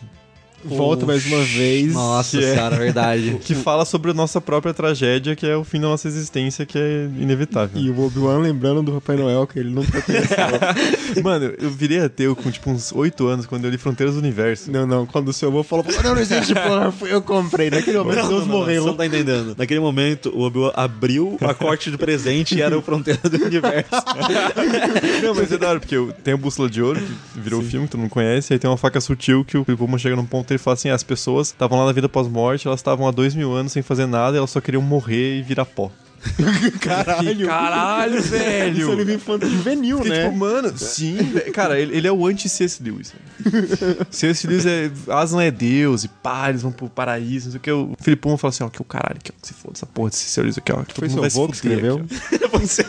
[0.65, 1.93] Volta mais uma vez.
[1.93, 3.37] Nossa que é- verdade.
[3.43, 6.77] Que fala sobre a nossa própria tragédia, que é o fim da nossa existência, que
[6.77, 7.81] é inevitável.
[7.81, 10.37] E o Obi-Wan lembrando do Papai Noel, que ele nunca conheceu.
[11.23, 14.71] Mano, eu virei ateu com tipo uns 8 anos quando eu li Fronteiras do Universo.
[14.71, 17.69] não, não, quando o seu avô falou, não, não existe porra, fui eu que comprei.
[17.69, 18.83] Naquele momento Deus morreu.
[18.83, 19.55] Você não tá entendendo.
[19.57, 23.89] Naquele momento, o Obi-Wan abriu o pacote de presente e era o Fronteira do Universo.
[25.23, 27.85] Não, mas é da hora, porque eu- tem a Bússola de Ouro, que virou filme,
[27.87, 30.25] que todo mundo conhece, e aí tem uma faca sutil que o Puma chega num
[30.25, 33.11] ponto ele fala assim: ah, as pessoas estavam lá na vida pós-morte, elas estavam há
[33.11, 35.91] dois mil anos sem fazer nada, e elas só queriam morrer e virar pó.
[36.79, 37.47] Caralho.
[37.47, 38.77] Caralho, velho!
[38.77, 40.23] Isso é livro infanto juvenil, Fiquei né?
[40.25, 41.51] tipo, mano, sim, velho.
[41.51, 42.81] Cara, ele, ele é o anti-C.S.
[42.81, 43.13] Lewis.
[44.09, 44.47] C.S.
[44.47, 44.89] Lewis é.
[45.09, 47.71] Aslan é Deus e pá, eles vão pro paraíso, não sei o que.
[47.71, 50.41] O Filipão fala assim: ó, que o caralho, que se foda essa porra desse C.S.
[50.41, 50.83] Lewis aqui, ó.
[50.83, 51.95] que Foi seu avô que escreveu?
[51.95, 52.59] aqui, ó.
[52.59, 52.85] Você...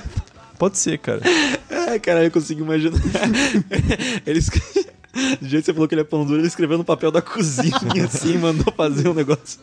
[0.57, 1.21] Pode ser, cara.
[1.69, 2.97] É, cara, eu consigo imaginar.
[4.25, 4.87] ele escreve...
[5.41, 7.23] Do jeito que você falou que ele é pão duro, ele escreveu no papel da
[7.23, 9.61] cozinha, assim, mandou fazer um negócio.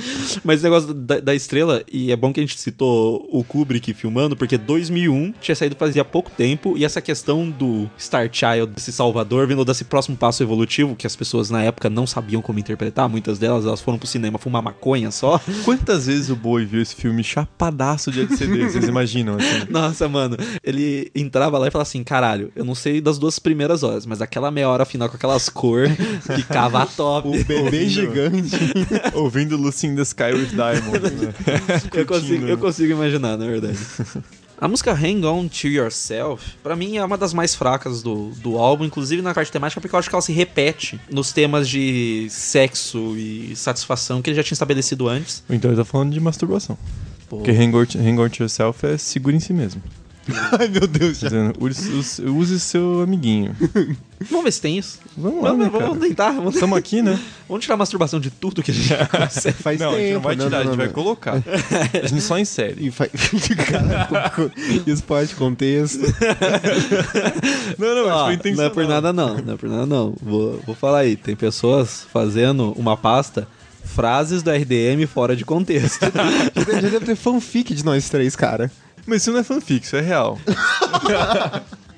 [0.44, 3.92] Mas esse negócio da, da estrela, e é bom que a gente citou o Kubrick
[3.94, 8.92] filmando, porque 2001 tinha saído fazia pouco tempo, e essa questão do Star Child, desse
[8.92, 13.08] salvador, vindo desse próximo passo evolutivo, que as pessoas na época não sabiam como interpretar,
[13.08, 15.40] muitas delas elas foram pro cinema fumar maconha só.
[15.64, 18.68] Quantas vezes o Boi viu esse filme chapadaço de LCD?
[18.70, 19.70] Vocês imaginam, assim?
[19.70, 23.82] Nossa, mano, ele entrava lá e falava assim: caralho, eu não sei das duas primeiras
[23.82, 25.88] horas, mas aquela meia hora final com aquelas cor
[26.20, 27.28] ficava top.
[27.28, 28.56] O bebê gigante.
[29.14, 31.34] Ouvindo Lucy in the Sky with Diamonds, né?
[31.94, 33.78] eu, consigo, eu consigo imaginar, na verdade.
[34.58, 38.56] A música Hang On To Yourself, pra mim, é uma das mais fracas do, do
[38.56, 42.26] álbum, inclusive na parte temática, porque eu acho que ela se repete nos temas de
[42.30, 45.42] sexo e satisfação que ele já tinha estabelecido antes.
[45.50, 46.78] Então ele tá falando de masturbação.
[47.28, 49.82] Pô, Porque hang on, hang on to yourself é segura em si mesmo.
[50.58, 51.20] Ai, meu Deus.
[51.20, 53.54] Tá dizendo, use, use- seu amiguinho.
[54.30, 54.98] Vamos ver se tem isso.
[55.16, 56.30] Vamos lá, Vamos, né, vamos tentar.
[56.32, 57.20] Vamos, Estamos aqui, né?
[57.46, 59.56] vamos tirar a masturbação de tudo que a gente consegue.
[59.62, 59.98] Faz não, tempo.
[59.98, 60.92] a gente não vai tirar, a gente vai não.
[60.94, 61.34] colocar.
[62.02, 62.86] A gente só insere.
[62.86, 63.10] E faz...
[63.68, 64.52] Caralho,
[64.86, 66.00] esporte, contexto.
[67.78, 68.70] Não, não, Ó, foi não é intencional.
[68.70, 70.14] por nada não, não é por nada não.
[70.20, 73.46] Vou, vou falar aí, tem pessoas fazendo uma pasta
[73.84, 76.00] frases do RDM fora de contexto.
[76.56, 78.70] Já já deve ter fanfic de nós três, cara.
[79.06, 80.38] Mas isso não é fanfic, isso é real.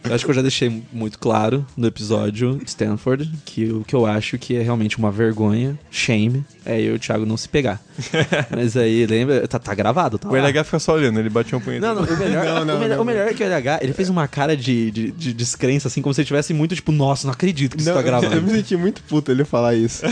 [0.04, 4.06] Eu acho que eu já deixei muito claro no episódio Stanford que o que eu
[4.06, 7.78] acho que é realmente uma vergonha, shame, é eu e o Thiago não se pegar.
[8.56, 9.46] Mas aí, lembra?
[9.46, 10.38] Tá, tá gravado, tá O lá.
[10.38, 11.86] LH fica só olhando, ele bate uma punheta.
[11.86, 13.92] Não, não, o melhor, Não, não, o, melhor o melhor é que o LH, ele
[13.92, 17.26] fez uma cara de, de, de descrença, assim, como se ele tivesse muito, tipo, nossa,
[17.26, 18.34] não acredito que isso tá eu, gravando.
[18.34, 20.06] eu me senti muito puto ele falar isso.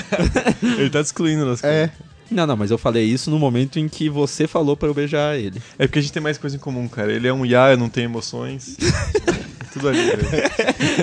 [0.62, 1.88] Ele tá excluindo das coisas.
[1.88, 1.92] É.
[2.30, 5.38] Não, não, mas eu falei isso no momento em que você falou pra eu beijar
[5.38, 5.62] ele.
[5.78, 7.12] É porque a gente tem mais coisa em comum, cara.
[7.12, 8.76] Ele é um IA, eu não tenho emoções.
[9.72, 10.22] tudo ali, velho.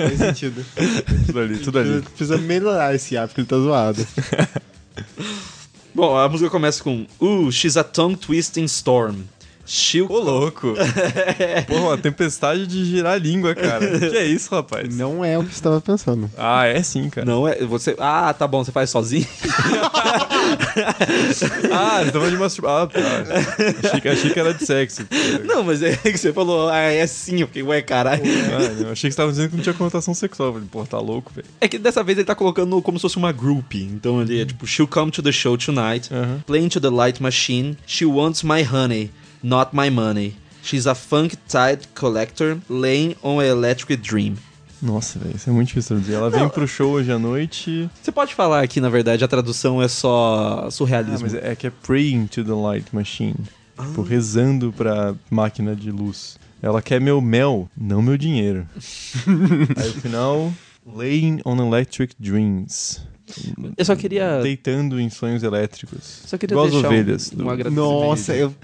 [0.08, 0.64] Faz sentido.
[1.26, 2.02] Tudo ali, tudo ali.
[2.02, 4.06] Precisa melhorar esse app, porque ele tá zoado.
[5.94, 9.22] Bom, a música começa com Uh, she's a tongue twisting storm.
[9.66, 10.74] She'll Ô, louco.
[11.66, 13.98] Porra, uma tempestade de girar a língua, cara.
[13.98, 14.94] que é isso, rapaz?
[14.94, 16.30] Não é o que você tava pensando.
[16.36, 17.26] Ah, é sim, cara.
[17.26, 17.64] Não é.
[17.64, 17.96] Você.
[17.98, 19.26] Ah, tá bom, você faz sozinho?
[21.72, 22.82] Ah, você tava de masturbar.
[22.82, 23.00] Ah, tá.
[23.88, 25.06] Achei que, achei que era de sexo.
[25.44, 28.22] não, mas é que você falou, ah, é sim, eu fiquei, ué, caralho.
[28.24, 30.48] Ah, achei que você tava dizendo que não tinha conotação sexual.
[30.48, 31.46] Eu Falei, Pô, tá louco, velho.
[31.60, 33.74] É que dessa vez ele tá colocando como se fosse uma group.
[33.74, 36.40] Então ele é tipo, she'll come to the show tonight, Uhum.
[36.46, 37.76] playing to the light machine.
[37.86, 39.10] She wants my honey,
[39.44, 40.34] not my money.
[40.62, 44.36] She's a funk tide collector, laying on an electric dream.
[44.80, 46.14] Nossa, velho, isso é muito difícil traduzir.
[46.14, 47.88] Ela vem pro show hoje à noite.
[48.02, 51.20] Você pode falar que, na verdade, a tradução é só Ah, surrealismo.
[51.22, 53.36] mas é que é praying to the light machine.
[53.78, 56.38] Tipo, rezando pra máquina de luz.
[56.62, 58.66] Ela quer meu mel, não meu dinheiro.
[59.76, 60.52] Aí o final,
[60.86, 63.00] laying on electric dreams.
[63.76, 64.40] Eu só queria.
[64.42, 66.22] Deitando em sonhos elétricos.
[66.26, 67.32] Só queria Igual deixar um- ovelhas.
[67.32, 67.74] um, do- agradecimento.
[67.90, 68.54] Nossa, eu.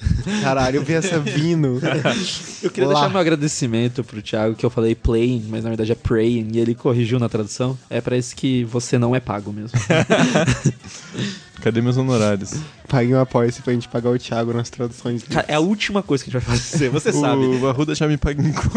[0.42, 1.80] Caralho, eu vi essa vindo.
[2.62, 2.94] Eu queria Lá.
[2.94, 6.58] deixar meu agradecimento pro Thiago, que eu falei playing, mas na verdade é praying, e
[6.58, 7.78] ele corrigiu na tradução.
[7.88, 9.78] É pra isso que você não é pago mesmo.
[11.62, 12.54] Cadê meus honorários?
[12.88, 15.22] Pague um apoio pra gente pagar o Thiago nas traduções.
[15.24, 17.44] Cara, é a última coisa que a gente vai fazer, você sabe.
[17.44, 18.70] O Arruda já me paga em cu.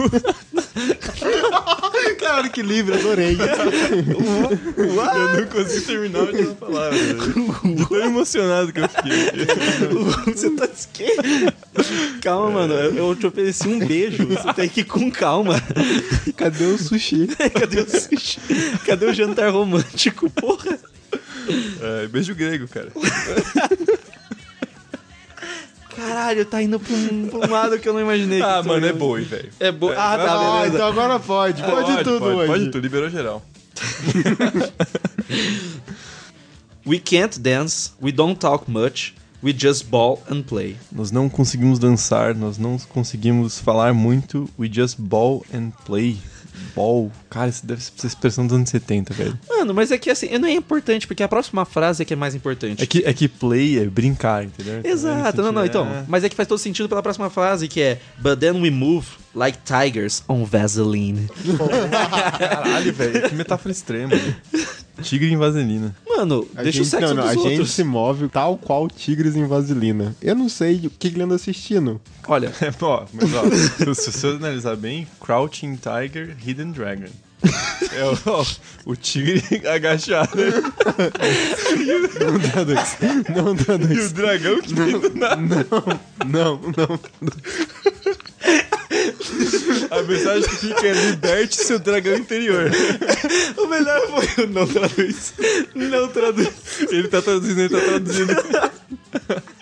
[2.34, 3.38] Caralho, que livre, adorei.
[4.76, 6.98] Eu não consigo terminar a última palavra.
[6.98, 7.76] velho.
[7.76, 10.34] De tão emocionado que eu fiquei.
[10.34, 11.16] Você tá de quê?
[12.24, 12.74] Calma, mano.
[12.74, 14.26] Eu, eu te ofereci um beijo.
[14.26, 15.62] Você tem que ir com calma.
[16.36, 17.28] Cadê o sushi?
[17.54, 18.40] Cadê o sushi?
[18.84, 20.80] Cadê o jantar romântico, porra?
[21.82, 22.92] É, beijo grego, cara.
[25.96, 28.42] Caralho, tá indo pra um, pra um lado que eu não imaginei.
[28.42, 29.50] Ah, mano, é ia- boi, velho.
[29.60, 29.94] É boa.
[29.94, 30.76] Ah, tá, ah, beleza.
[30.76, 31.62] então agora pode.
[31.64, 32.48] Pode, tudo pode, hoje.
[32.48, 33.44] Pode tudo, liberou geral.
[36.86, 40.76] We can't dance, we don't talk much, we just ball and play.
[40.92, 44.50] Nós não conseguimos dançar, nós não conseguimos falar muito.
[44.60, 46.18] We just ball and play.
[46.76, 47.12] Ball.
[47.30, 49.40] Cara, isso deve ser expressão dos anos 70, velho.
[49.50, 52.16] Mano, mas é que assim, não é importante, porque a próxima frase é que é
[52.16, 52.82] mais importante.
[52.82, 54.80] É que, é que play é brincar, entendeu?
[54.80, 55.86] Então, Exato, não, não, então.
[55.88, 58.70] é- Mas é que faz todo sentido pela próxima frase, que é But then we
[58.70, 61.28] move like tigers on Vaseline.
[62.40, 64.16] Caralho, velho, que metáfora extrema.
[64.16, 64.36] velho.
[65.02, 65.96] Tigre em vaselina.
[66.08, 67.58] Mano, A deixa o gente- sexo não, não, dos a outros.
[67.58, 70.16] gente se move tal qual tigres em vaselina.
[70.22, 72.00] Eu não sei o que ele anda assistindo.
[72.28, 73.44] Olha, É, ó, mas ó,
[73.94, 77.06] se você analisar bem, Crouching Tiger, Hidden Dragon.
[77.92, 78.46] É o, ó,
[78.86, 80.32] o tigre agachado
[82.20, 82.98] Não dá dois.
[83.36, 84.14] Não dá e o dois.
[84.14, 85.68] dragão que vem do nada.
[86.26, 87.00] Não, não.
[89.92, 92.72] A mensagem que fica é liberte seu dragão interior.
[93.58, 95.34] o melhor foi o não traduz.
[95.76, 96.50] Não traduz.
[96.90, 98.34] Ele tá traduzindo, ele tá traduzindo.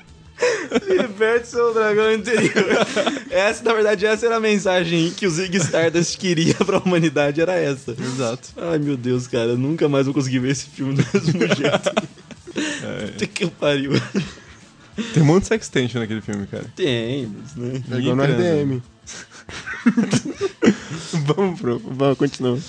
[0.90, 2.88] Liberte seu dragão interior.
[3.30, 7.54] Essa, na verdade, essa era a mensagem que o Zig Stardust queria pra humanidade, era
[7.54, 7.92] essa.
[7.92, 8.50] Exato.
[8.58, 11.94] Ai, meu Deus, cara, eu nunca mais vou conseguir ver esse filme do mesmo jeito.
[13.12, 13.92] Puta que pariu.
[15.14, 16.66] Tem um monte de sextension naquele filme, cara.
[16.76, 17.84] Tem, mas, né?
[17.92, 18.24] É igual no.
[18.24, 18.82] RDM.
[21.26, 21.80] vamos pro.
[21.80, 22.60] Vamos, continua.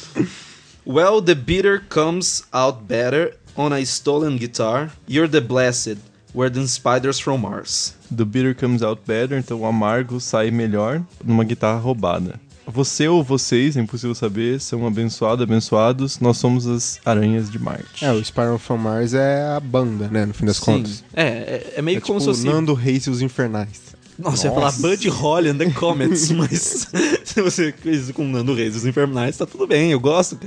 [0.84, 4.90] Well, the bitter comes out better on a stolen guitar.
[5.06, 5.98] You're the blessed,
[6.34, 7.94] we're the spiders from Mars.
[8.10, 12.40] The bitter comes out better, então o amargo sai melhor numa guitarra roubada.
[12.66, 18.04] Você ou vocês, é impossível saber, são abençoados, abençoados, nós somos as aranhas de Marte.
[18.04, 20.24] É, o Spiral from Mars é a banda, né?
[20.24, 21.02] No fim das contas.
[21.12, 22.46] É, é, é meio É que como tipo se fosse...
[22.46, 23.92] Nando Reis e os Infernais.
[24.22, 26.86] Nossa, eu ia falar Buddy Holly and the Comets, mas
[27.24, 30.00] se você fez isso com o Nando Reis e os Infernais, tá tudo bem, eu
[30.00, 30.38] gosto.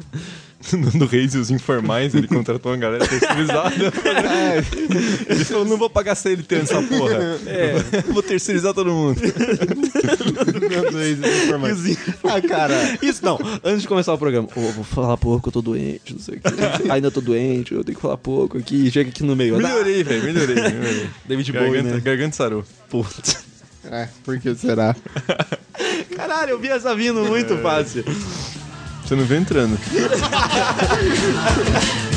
[0.73, 3.75] Nando Reis e os informais, ele contratou uma galera terceirizada.
[5.29, 7.39] Ele falou, não vou pagar CLT nessa porra.
[7.45, 7.75] É.
[8.11, 9.21] Vou terceirizar todo mundo.
[9.21, 11.79] Nando Reis e os Infernais.
[11.79, 12.97] Os Ah, cara.
[13.01, 13.37] Isso, não.
[13.63, 16.39] Antes de começar o programa, Ô, vou falar pouco, eu tô doente, não sei o
[16.39, 16.89] que.
[16.91, 18.89] Ainda tô doente, eu tenho que falar pouco aqui.
[18.89, 19.57] Chega aqui no meio.
[19.57, 21.09] Melhorei, velho, melhorei, melhorei.
[21.27, 22.01] David Bowie, Garganta, né?
[22.03, 22.63] garganta sarou.
[22.89, 23.54] Puta.
[23.91, 24.95] É, por que será?
[26.15, 28.05] Caralho, eu vi essa vindo muito fácil.
[29.03, 29.77] Você não vê entrando.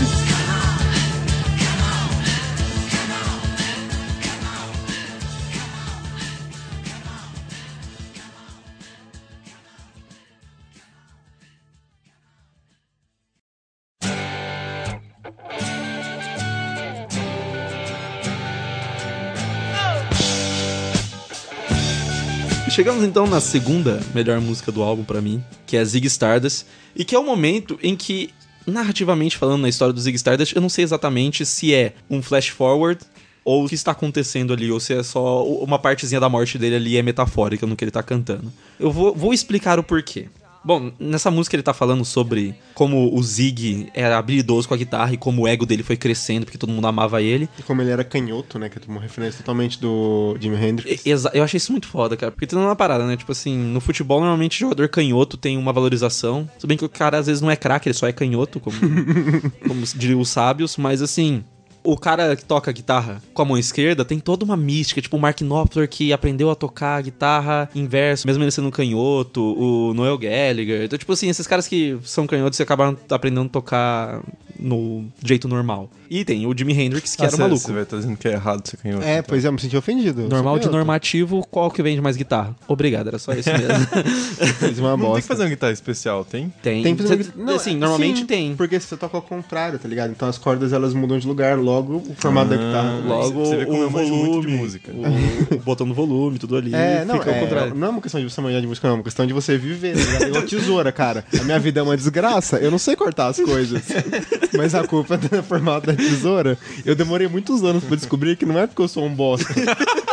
[22.79, 26.65] Chegamos então na segunda melhor música do álbum pra mim, que é Zig Stardust,
[26.95, 28.31] e que é o momento em que,
[28.65, 32.47] narrativamente falando na história do Zig Stardust, eu não sei exatamente se é um flash
[32.47, 33.05] forward
[33.45, 36.77] ou o que está acontecendo ali, ou se é só uma partezinha da morte dele
[36.77, 38.53] ali é metafórica no que ele tá cantando.
[38.79, 40.29] Eu vou, vou explicar o porquê.
[40.69, 45.15] Bom, nessa música ele tá falando sobre como o Zig era habilidoso com a guitarra
[45.15, 47.49] e como o ego dele foi crescendo porque todo mundo amava ele.
[47.59, 48.69] E como ele era canhoto, né?
[48.69, 51.07] Que é uma referência totalmente do Jimi Hendrix.
[51.07, 52.31] E- Eu achei isso muito foda, cara.
[52.31, 53.17] Porque tem uma parada, né?
[53.17, 56.47] Tipo assim, no futebol, normalmente, jogador canhoto tem uma valorização.
[56.59, 58.77] Tudo bem que o cara às vezes não é craque, ele só é canhoto, como,
[59.67, 61.43] como diriam os sábios, mas assim.
[61.83, 65.21] O cara que toca guitarra com a mão esquerda tem toda uma mística, tipo o
[65.21, 70.85] Mark Knopfler que aprendeu a tocar guitarra inverso, mesmo ele sendo canhoto, o Noel Gallagher.
[70.85, 74.23] Então, tipo assim, esses caras que são canhotos e acabaram aprendendo a tocar
[74.59, 75.91] no jeito normal.
[76.11, 77.61] E tem o Jimi Hendrix, que Ah, era cê- maluco.
[77.61, 79.05] Você vai estar dizendo que é errado ser canhoto.
[79.05, 79.25] É, então.
[79.29, 80.27] pois é, eu me senti ofendido.
[80.29, 82.57] Normal de normativo, qual que vende mais guitarra?
[82.67, 83.87] Obrigado, era só isso mesmo.
[84.59, 85.21] Fez uma Não tem bosta.
[85.21, 86.53] que fazer uma guitarra especial, tem?
[86.63, 86.83] tem.
[86.83, 88.57] Tem que fazer Cê- Não, assim, é- normalmente sim, tem.
[88.57, 90.11] Porque você toca ao contrário, tá ligado?
[90.11, 93.01] Então as cordas elas mudam de lugar, logo o formato da guitarra.
[93.05, 94.93] Ah, Logo Você vê como o eu manjo muito de volume, música.
[94.93, 96.75] O, o botão do volume, tudo ali.
[96.75, 97.75] É, não, fica ao é, contrário.
[97.75, 98.95] não é uma questão de você manjar de música, não.
[98.95, 100.39] É uma questão de você viver, tá ligado?
[100.39, 101.23] É tesoura, cara.
[101.39, 103.83] A minha vida é uma desgraça, eu não sei cortar as coisas.
[104.57, 106.59] Mas a culpa é do formato da tesoura.
[106.85, 109.49] Eu demorei muitos anos pra descobrir que não é porque eu sou um bosta.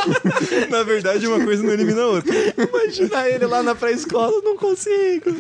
[0.70, 2.34] Na verdade, uma coisa não elimina a outra.
[2.36, 5.32] Imagina ele lá na pré-escola, não consigo.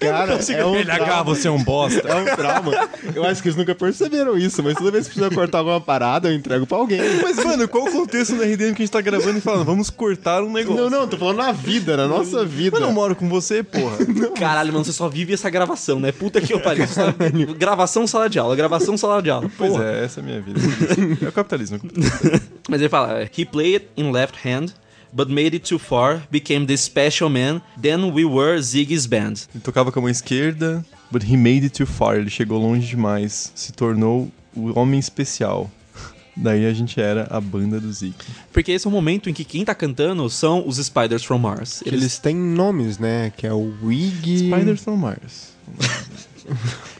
[0.00, 1.24] Cara, é um LH, trauma.
[1.24, 2.08] você é um bosta.
[2.08, 2.88] É um trauma.
[3.14, 6.28] Eu acho que eles nunca perceberam isso, mas toda vez que precisa cortar alguma parada,
[6.28, 7.00] eu entrego pra alguém.
[7.22, 9.90] Mas, mano, qual o contexto no RDM que a gente tá gravando e falando, vamos
[9.90, 10.82] cortar um negócio?
[10.82, 12.70] Não, não, tô falando na vida, na nossa vida.
[12.72, 13.98] Mas eu não moro com você, porra.
[14.38, 16.12] Caralho, mano, você só vive essa gravação, né?
[16.12, 16.86] Puta que eu pariu.
[17.56, 19.50] Gravação, sala de aula, gravação, sala de aula.
[19.56, 19.84] Pois Porra.
[19.84, 20.60] é, essa é a minha vida.
[21.24, 21.80] É o capitalismo.
[22.68, 24.70] Mas ele fala, he played in left hand,
[25.12, 29.46] but made it too far, became the special man, then we were Ziggy's band.
[29.54, 32.16] Ele tocava com a mão esquerda, but he made it too far.
[32.16, 33.52] Ele chegou longe demais.
[33.54, 35.70] Se tornou o homem especial.
[36.36, 38.26] Daí a gente era a banda do Zeke.
[38.52, 41.80] Porque esse é o momento em que quem tá cantando são os Spiders from Mars.
[41.82, 43.32] Que eles têm nomes, né?
[43.36, 44.50] Que é o Wig.
[44.50, 45.54] Spiders from Mars.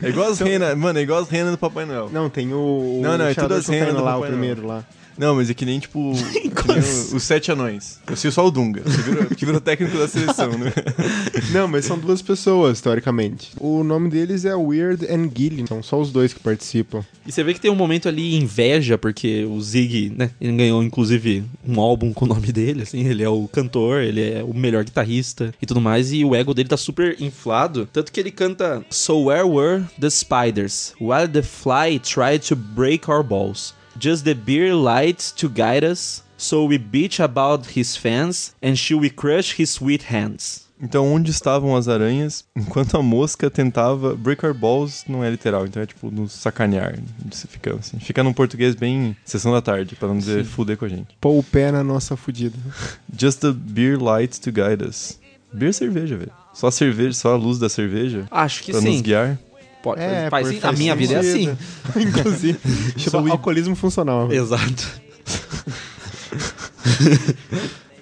[0.03, 2.09] É igual as renas, mano, é igual as renas do Papai Noel.
[2.11, 3.01] Não, tem o.
[3.03, 4.85] Não, não, é o tudo as renas lá, o primeiro lá.
[5.17, 7.99] Não, mas é que nem, tipo, que nem o- os sete anões.
[8.09, 10.73] Eu sei só o Dunga, que virou, que virou técnico da seleção, né?
[11.53, 13.51] Não, mas são duas pessoas, teoricamente.
[13.61, 15.65] O nome deles é Weird and Gilly.
[15.69, 17.05] São só os dois que participam.
[17.27, 20.83] E você vê que tem um momento ali inveja, porque o Zig, né, ele ganhou
[20.83, 24.53] inclusive um álbum com o nome dele, assim, ele é o cantor, ele é o
[24.55, 28.31] melhor guitarrista e tudo mais, e o ego dele tá super inflado, tanto que ele
[28.31, 30.93] canta So where were the spiders?
[31.01, 33.75] While the fly tried to break our balls.
[33.99, 38.95] Just the beer lights to guide us, so we bitch about his fans, and she
[38.95, 40.65] we crush his sweet hands.
[40.81, 44.15] Então, onde estavam as aranhas enquanto a mosca tentava.
[44.17, 46.99] Break our balls não é literal, então é tipo nos sacanear.
[47.31, 47.99] Você fica assim.
[47.99, 51.17] Fica num português bem sessão da tarde, pra não dizer fuder com a gente.
[51.21, 52.59] Pôr o pé na nossa fudida.
[53.17, 55.19] Just the beer lights to guide us.
[55.53, 56.33] Beer é cerveja, velho.
[56.53, 59.03] Só a cerveja, só a luz da cerveja Acho que pra nos sim.
[59.03, 59.39] guiar.
[59.85, 60.61] Pode, É, faz, sim.
[60.63, 61.57] a minha vida é assim.
[61.95, 62.59] Inclusive,
[62.97, 64.33] chama alcoolismo funcional.
[64.33, 64.89] Exato.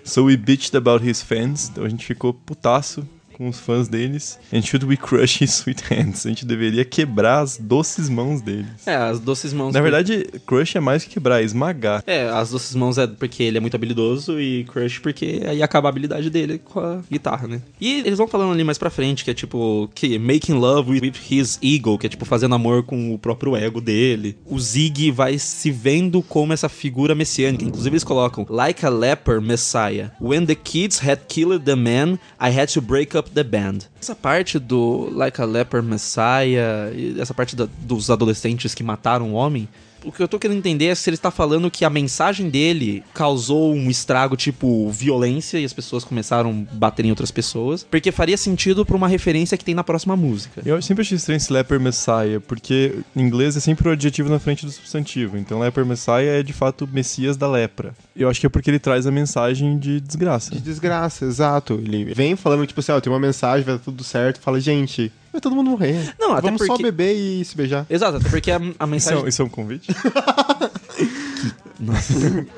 [0.04, 1.70] So we bitched about his fans.
[1.70, 4.38] Então a gente ficou putaço com os fãs deles.
[4.52, 6.26] And should we crush his sweet hands?
[6.26, 8.86] A gente deveria quebrar as doces mãos deles.
[8.86, 9.74] É, as doces mãos.
[9.74, 12.02] Na verdade, crush é mais que quebrar, é esmagar.
[12.06, 15.88] É, as doces mãos é porque ele é muito habilidoso e Crush porque aí acaba
[15.88, 17.62] a habilidade dele com a guitarra, né?
[17.80, 21.12] E eles vão falando ali mais pra frente que é tipo, que making love with
[21.30, 24.36] his ego, que é tipo fazendo amor com o próprio ego dele.
[24.46, 27.64] O Zig vai se vendo como essa figura messiânica.
[27.64, 30.10] Inclusive eles colocam like a leper messiah.
[30.20, 33.86] When the kids had killed the man, I had to break up the band.
[34.00, 39.34] Essa parte do like a leper messiah, essa parte da- dos adolescentes que mataram o
[39.34, 39.68] homem,
[40.04, 43.02] o que eu tô querendo entender é se ele está falando que a mensagem dele
[43.14, 48.12] causou um estrago tipo violência e as pessoas começaram a bater em outras pessoas, porque
[48.12, 50.62] faria sentido pra uma referência que tem na próxima música.
[50.64, 54.38] Eu sempre achei estranho esse leper messiah, porque em inglês é sempre o adjetivo na
[54.38, 55.36] frente do substantivo.
[55.36, 57.94] Então leper messiah é de fato messias da lepra.
[58.14, 60.50] Eu acho que é porque ele traz a mensagem de desgraça.
[60.52, 61.74] De desgraça, exato.
[61.74, 64.40] Ele vem falando, tipo assim, ó, tem uma mensagem, vai dar tudo certo.
[64.40, 66.14] Fala, gente, vai todo mundo morrer.
[66.18, 67.86] Não, até Vamos só porque- beber e se beijar.
[67.88, 69.28] Exato, até porque a, a Isso é, mensagem.
[69.28, 69.88] isso é um convite?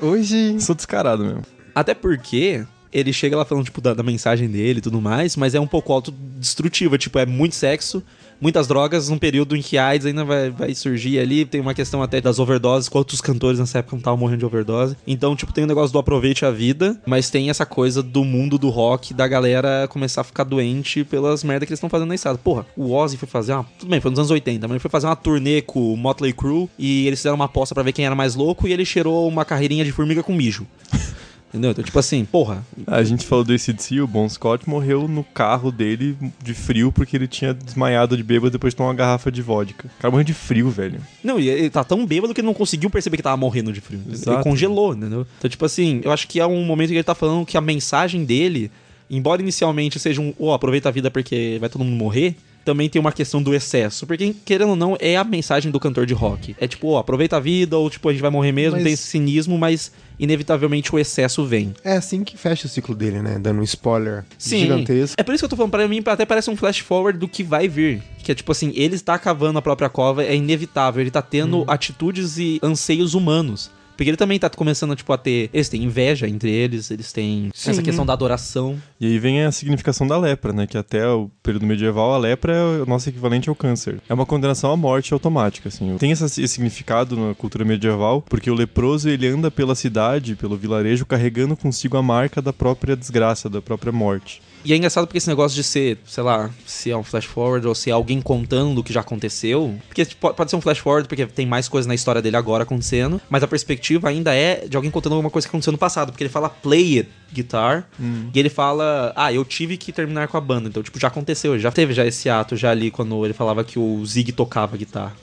[0.01, 0.59] Hoje.
[0.59, 1.41] Sou descarado mesmo.
[1.73, 5.53] Até porque ele chega lá falando, tipo, da, da mensagem dele e tudo mais, mas
[5.53, 8.01] é um pouco autodestrutiva, tipo, é muito sexo,
[8.39, 12.01] muitas drogas, num período em que AIDS ainda vai, vai surgir ali, tem uma questão
[12.01, 14.95] até das overdoses, quantos cantores nessa época não estavam morrendo de overdose.
[15.05, 18.57] Então, tipo, tem o negócio do aproveite a vida, mas tem essa coisa do mundo
[18.57, 22.15] do rock, da galera começar a ficar doente pelas merdas que eles estão fazendo na
[22.15, 22.37] estrada.
[22.37, 23.65] Porra, o Ozzy foi fazer uma...
[23.79, 26.33] Tudo bem, foi nos anos 80, mas ele foi fazer uma turnê com o Motley
[26.33, 29.27] Crue e eles fizeram uma aposta pra ver quem era mais louco e ele cheirou
[29.27, 30.65] uma carreirinha de formiga com mijo.
[31.55, 31.71] Entendeu?
[31.71, 35.71] Então, tipo assim, porra, A gente falou do ACDC, o Bon Scott morreu no carro
[35.71, 39.41] dele de frio porque ele tinha desmaiado de bêbado depois de tomar uma garrafa de
[39.41, 39.87] vodka.
[39.87, 40.99] O cara morreu de frio, velho.
[41.23, 43.79] Não, e ele tá tão bêbado que ele não conseguiu perceber que tava morrendo de
[43.79, 44.01] frio.
[44.05, 44.43] Ele Exato.
[44.43, 45.25] congelou, entendeu?
[45.37, 47.61] Então, tipo assim, eu acho que é um momento que ele tá falando que a
[47.61, 48.69] mensagem dele,
[49.09, 52.35] embora inicialmente seja um, ó, aproveita a vida porque vai todo mundo morrer,
[52.65, 54.05] também tem uma questão do excesso.
[54.07, 56.55] Porque, querendo ou não, é a mensagem do cantor de rock.
[56.59, 58.93] É tipo, ó, aproveita a vida, ou tipo, a gente vai morrer mesmo, Mas- tem
[58.93, 61.73] esse cinismo, mas inevitavelmente o excesso vem.
[61.83, 63.37] É assim que fecha o ciclo dele, né?
[63.39, 64.59] Dando um spoiler Sim.
[64.59, 65.15] gigantesco.
[65.17, 67.27] É por isso que eu tô falando, pra mim até parece um flash forward do
[67.27, 68.01] que vai vir.
[68.23, 71.57] Que é tipo assim, ele está cavando a própria cova, é inevitável, ele tá tendo
[71.59, 71.65] Uhum.
[71.67, 73.69] atitudes e anseios humanos.
[73.95, 75.49] Porque ele também tá começando, tipo, a ter.
[75.53, 77.81] Eles têm inveja entre eles, eles têm essa Sim.
[77.81, 78.77] questão da adoração.
[78.99, 80.67] E aí vem a significação da lepra, né?
[80.67, 84.01] Que até o período medieval a lepra é o nosso equivalente ao câncer.
[84.09, 85.95] É uma condenação à morte automática, assim.
[85.97, 90.57] Tem essa- esse significado na cultura medieval, porque o leproso ele anda pela cidade, pelo
[90.57, 94.41] vilarejo, carregando consigo a marca da própria desgraça, da própria morte.
[94.65, 97.67] E é engraçado porque esse negócio de ser, sei lá, se é um flash forward
[97.67, 99.79] ou se é alguém contando o que já aconteceu.
[99.87, 102.63] Porque tipo, pode ser um flash forward porque tem mais coisa na história dele agora
[102.63, 106.11] acontecendo, mas a perspectiva ainda é de alguém contando alguma coisa que aconteceu no passado.
[106.11, 107.87] Porque ele fala play it, guitar,
[108.33, 110.67] e ele fala, ah, eu tive que terminar com a banda.
[110.67, 113.77] Então, tipo, já aconteceu, já teve já esse ato já ali quando ele falava que
[113.77, 115.13] o Zig tocava guitarra.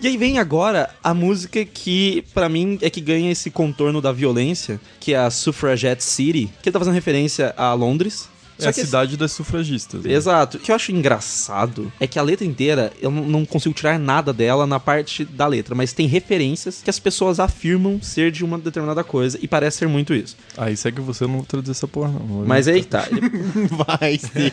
[0.00, 4.10] E aí vem agora a música que, pra mim, é que ganha esse contorno da
[4.10, 8.28] violência, que é a Suffragette City, que ele tá fazendo referência a Londres.
[8.58, 10.02] É a esse- cidade das sufragistas.
[10.04, 10.12] né?
[10.12, 10.56] Exato.
[10.56, 14.32] O que eu acho engraçado é que a letra inteira, eu não consigo tirar nada
[14.32, 18.58] dela na parte da letra, mas tem referências que as pessoas afirmam ser de uma
[18.58, 20.36] determinada coisa e parece ser muito isso.
[20.56, 22.44] Aí segue você, eu não vou traduzir essa porra, não.
[22.46, 23.06] Mas aí tá.
[23.10, 23.20] Ele,
[24.00, 24.50] Vai sim.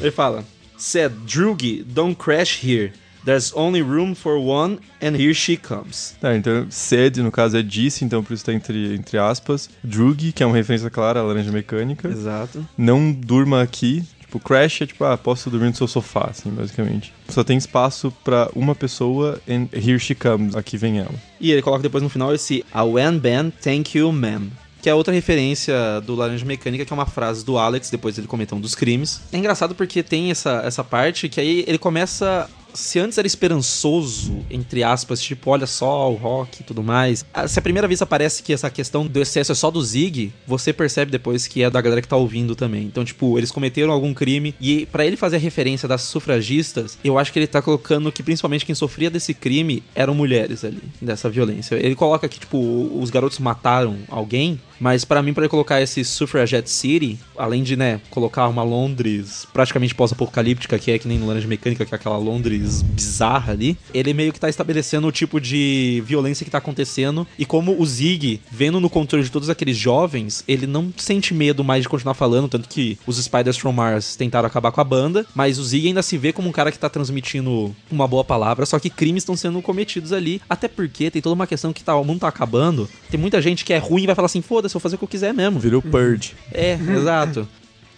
[0.00, 0.44] ele fala:
[0.76, 2.92] Said Drugi, don't crash here.
[3.24, 6.14] There's only room for one, and here she comes.
[6.20, 9.70] Tá, então, said, no caso, é disse, então por isso tá entre, entre aspas.
[9.82, 12.08] Drug, que é uma referência clara à laranja mecânica.
[12.08, 12.66] Exato.
[12.76, 17.14] Não durma aqui, tipo, Crash é tipo, ah, posso dormir no seu sofá, assim, basicamente.
[17.28, 21.14] Só tem espaço pra uma pessoa and here she comes, aqui vem ela.
[21.40, 24.50] E ele coloca depois no final esse A When Ben Thank You Ma'am.
[24.82, 28.26] Que é outra referência do Laranja Mecânica, que é uma frase do Alex, depois ele
[28.26, 29.22] comenta um dos crimes.
[29.32, 32.50] É engraçado porque tem essa, essa parte que aí ele começa.
[32.74, 37.24] Se antes era esperançoso, entre aspas, tipo, olha só o rock e tudo mais.
[37.46, 40.72] Se a primeira vez aparece que essa questão do excesso é só do Zig, você
[40.72, 42.82] percebe depois que é da galera que tá ouvindo também.
[42.82, 47.18] Então, tipo, eles cometeram algum crime e pra ele fazer a referência das sufragistas, eu
[47.18, 51.30] acho que ele tá colocando que principalmente quem sofria desse crime eram mulheres ali, dessa
[51.30, 51.76] violência.
[51.76, 52.58] Ele coloca que, tipo,
[53.00, 58.00] os garotos mataram alguém, mas pra mim, ele colocar esse Suffragette City, além de, né,
[58.10, 62.82] colocar uma Londres praticamente pós-apocalíptica, que é que nem Laranja Mecânica, que é aquela Londres
[62.82, 67.26] bizarra ali, ele meio que tá estabelecendo o tipo de violência que tá acontecendo.
[67.38, 71.64] E como o Zig, vendo no controle de todos aqueles jovens, ele não sente medo
[71.64, 75.26] mais de continuar falando, tanto que os Spiders from Mars tentaram acabar com a banda,
[75.34, 78.66] mas o Zig ainda se vê como um cara que tá transmitindo uma boa palavra,
[78.66, 81.96] só que crimes estão sendo cometidos ali, até porque tem toda uma questão que tá,
[81.96, 84.74] o mundo tá acabando, tem muita gente que é ruim e vai falar assim, foda-se,
[84.74, 85.58] vou fazer o que eu quiser mesmo.
[85.58, 86.34] Virou Purge.
[86.52, 87.46] É, exato.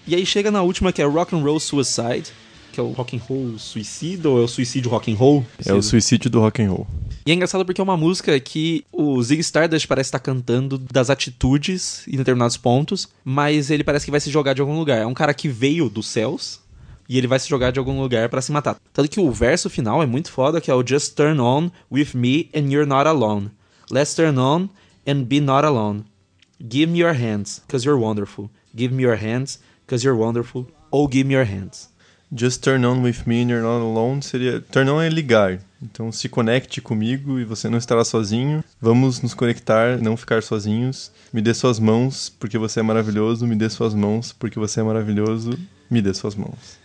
[0.07, 2.33] E aí chega na última que é Rock and Roll Suicide,
[2.73, 5.45] que é o rock and roll suicida ou é o suicídio rock and roll?
[5.65, 6.87] É o suicídio do rock and roll.
[7.25, 11.11] E é engraçado porque é uma música que o Zig Stardust parece estar cantando das
[11.11, 14.99] atitudes em determinados pontos, mas ele parece que vai se jogar de algum lugar.
[14.99, 16.61] É um cara que veio dos céus
[17.09, 18.77] e ele vai se jogar de algum lugar pra se matar.
[18.93, 22.11] Tanto que o verso final é muito foda, que é o Just turn on with
[22.15, 23.51] me and you're not alone.
[23.91, 24.69] Let's turn on
[25.07, 26.05] and be not alone.
[26.61, 28.51] Give me your hands, cause you're wonderful.
[28.75, 30.67] Give me your hands, cause you're wonderful.
[30.91, 31.91] Ou give me your hands.
[32.33, 34.61] Just turn on with me and you're not alone seria.
[34.61, 35.61] Turn on é ligar.
[35.81, 38.65] Então se conecte comigo e você não estará sozinho.
[38.81, 41.13] Vamos nos conectar, não ficar sozinhos.
[41.33, 43.47] Me dê suas mãos porque você é maravilhoso.
[43.47, 45.57] Me dê suas mãos porque você é maravilhoso.
[45.89, 46.79] Me dê suas mãos.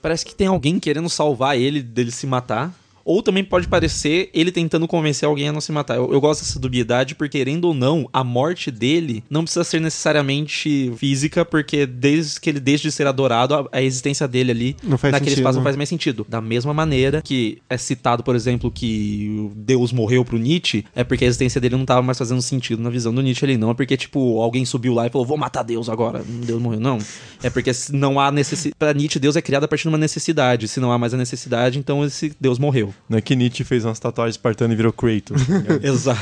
[0.00, 2.72] Parece que tem alguém querendo salvar ele dele se matar.
[3.06, 5.96] Ou também pode parecer ele tentando convencer alguém a não se matar.
[5.96, 9.80] Eu, eu gosto dessa dubiedade, porque, querendo ou não, a morte dele não precisa ser
[9.80, 14.76] necessariamente física, porque desde que ele deixe de ser adorado, a, a existência dele ali
[14.82, 16.26] naquele sentido, espaço não faz mais sentido.
[16.28, 21.24] Da mesma maneira que é citado, por exemplo, que Deus morreu pro Nietzsche, é porque
[21.24, 23.56] a existência dele não tava mais fazendo sentido na visão do Nietzsche ali.
[23.56, 26.24] Não é porque, tipo, alguém subiu lá e falou, vou matar Deus agora.
[26.26, 26.80] Deus morreu.
[26.80, 26.98] Não.
[27.40, 28.74] É porque não há necessidade.
[28.76, 30.66] Pra Nietzsche, Deus é criado a partir de uma necessidade.
[30.66, 32.95] Se não há mais a necessidade, então esse Deus morreu.
[33.08, 35.42] Não é que Nietzsche fez umas tatuagens espartana e virou Kratos.
[35.82, 36.20] Exato.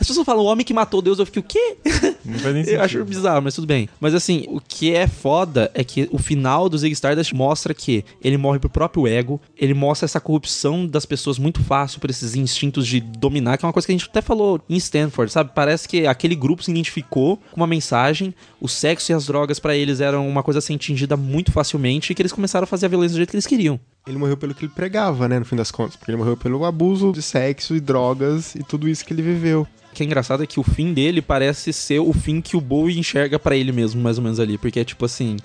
[0.00, 1.76] As pessoas falam, o homem que matou Deus, eu fiquei, o quê?
[2.24, 2.80] não faz nem Eu sentido.
[2.82, 3.88] acho bizarro, mas tudo bem.
[3.98, 8.04] Mas assim, o que é foda é que o final do Zig Stardust mostra que
[8.22, 12.34] ele morre pro próprio ego, ele mostra essa corrupção das pessoas muito fácil por esses
[12.34, 15.50] instintos de dominar, que é uma coisa que a gente até falou em Stanford, sabe?
[15.54, 19.74] Parece que aquele grupo se identificou com uma mensagem, o sexo e as drogas pra
[19.76, 22.86] eles eram uma coisa a ser atingida muito facilmente e que eles começaram a fazer
[22.86, 23.80] a violência do jeito que eles queriam.
[24.08, 25.96] Ele morreu pelo que ele pregava, né, no fim das contas.
[25.96, 29.66] Porque ele morreu pelo abuso de sexo e drogas e tudo isso que ele viveu.
[29.90, 32.60] O que é engraçado é que o fim dele parece ser o fim que o
[32.60, 34.56] Bowie enxerga pra ele mesmo, mais ou menos ali.
[34.56, 35.36] Porque é tipo assim.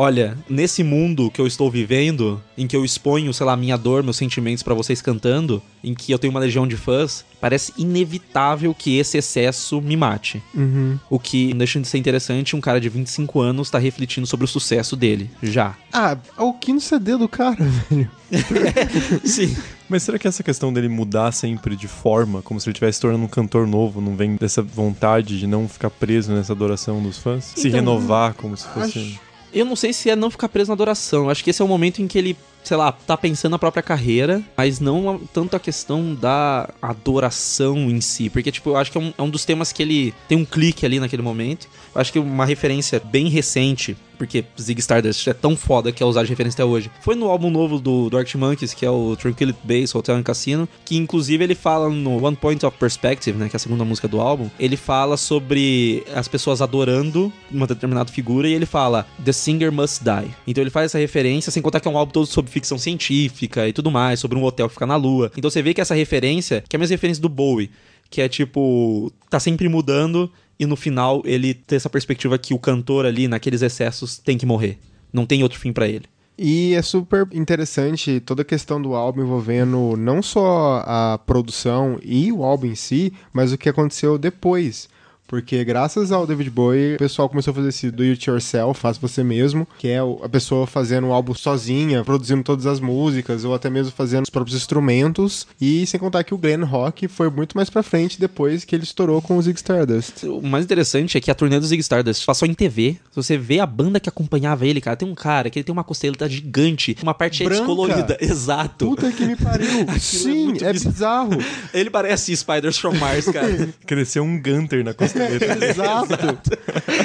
[0.00, 4.04] Olha, nesse mundo que eu estou vivendo, em que eu exponho, sei lá, minha dor,
[4.04, 8.72] meus sentimentos pra vocês cantando, em que eu tenho uma legião de fãs, parece inevitável
[8.72, 10.40] que esse excesso me mate.
[10.54, 10.96] Uhum.
[11.10, 14.48] O que deixa de ser interessante, um cara de 25 anos tá refletindo sobre o
[14.48, 15.74] sucesso dele, já.
[15.92, 17.56] Ah, é o quinto CD do cara,
[17.90, 18.08] velho.
[19.24, 19.56] Sim.
[19.88, 23.02] Mas será que essa questão dele mudar sempre de forma, como se ele estivesse se
[23.02, 27.18] tornando um cantor novo, não vem dessa vontade de não ficar preso nessa adoração dos
[27.18, 27.52] fãs?
[27.56, 28.98] se Então, renovar como se fosse.
[28.98, 31.24] acho- Eu não sei se é não ficar preso na adoração.
[31.24, 33.58] Eu acho que esse é o momento em que ele, sei lá, tá pensando na
[33.58, 38.28] própria carreira, mas não tanto a questão da adoração em si.
[38.28, 40.44] Porque, tipo, eu acho que é um, é um dos temas que ele tem um
[40.44, 41.68] clique ali naquele momento.
[41.94, 46.06] Eu acho que uma referência bem recente, porque Zig Stardust é tão foda que é
[46.06, 46.90] usar de referência até hoje.
[47.00, 50.22] Foi no álbum novo do, do Arctic Monkeys, que é o Tranquility Base Hotel and
[50.22, 53.84] Casino, que inclusive ele fala no One Point of Perspective, né, que é a segunda
[53.84, 59.06] música do álbum, ele fala sobre as pessoas adorando uma determinada figura e ele fala
[59.24, 60.30] The singer must die.
[60.46, 63.68] Então ele faz essa referência, sem contar que é um álbum todo sobre ficção científica
[63.68, 65.30] e tudo mais, sobre um hotel que fica na lua.
[65.36, 67.70] Então você vê que essa referência, que é a mesma referência do Bowie,
[68.10, 72.58] que é tipo, tá sempre mudando e no final ele tem essa perspectiva que o
[72.58, 74.78] cantor ali, naqueles excessos, tem que morrer.
[75.12, 76.06] Não tem outro fim pra ele.
[76.36, 82.30] E é super interessante toda a questão do álbum envolvendo não só a produção e
[82.30, 84.88] o álbum em si, mas o que aconteceu depois.
[85.28, 88.96] Porque graças ao David Bowie, o pessoal começou a fazer esse do it yourself, faz
[88.96, 93.54] você mesmo, que é a pessoa fazendo um álbum sozinha, produzindo todas as músicas, ou
[93.54, 95.46] até mesmo fazendo os próprios instrumentos.
[95.60, 98.84] E sem contar que o Glenn Rock foi muito mais pra frente depois que ele
[98.84, 100.24] estourou com o Zig Stardust.
[100.24, 102.96] O mais interessante é que a turnê do Zig Stardust passou em TV.
[103.10, 105.72] Se você vê a banda que acompanhava ele, cara, tem um cara que ele tem
[105.74, 107.58] uma costeleta gigante, uma parte Branca.
[107.66, 108.16] descolorida.
[108.22, 108.86] Exato.
[108.86, 109.68] Puta que me pariu!
[110.00, 111.36] Sim, muito é bizarro.
[111.36, 111.44] bizarro.
[111.74, 113.68] Ele parece Spiders from Mars, cara.
[113.86, 115.17] Cresceu um Gunter na costeleta.
[115.22, 116.08] Exato.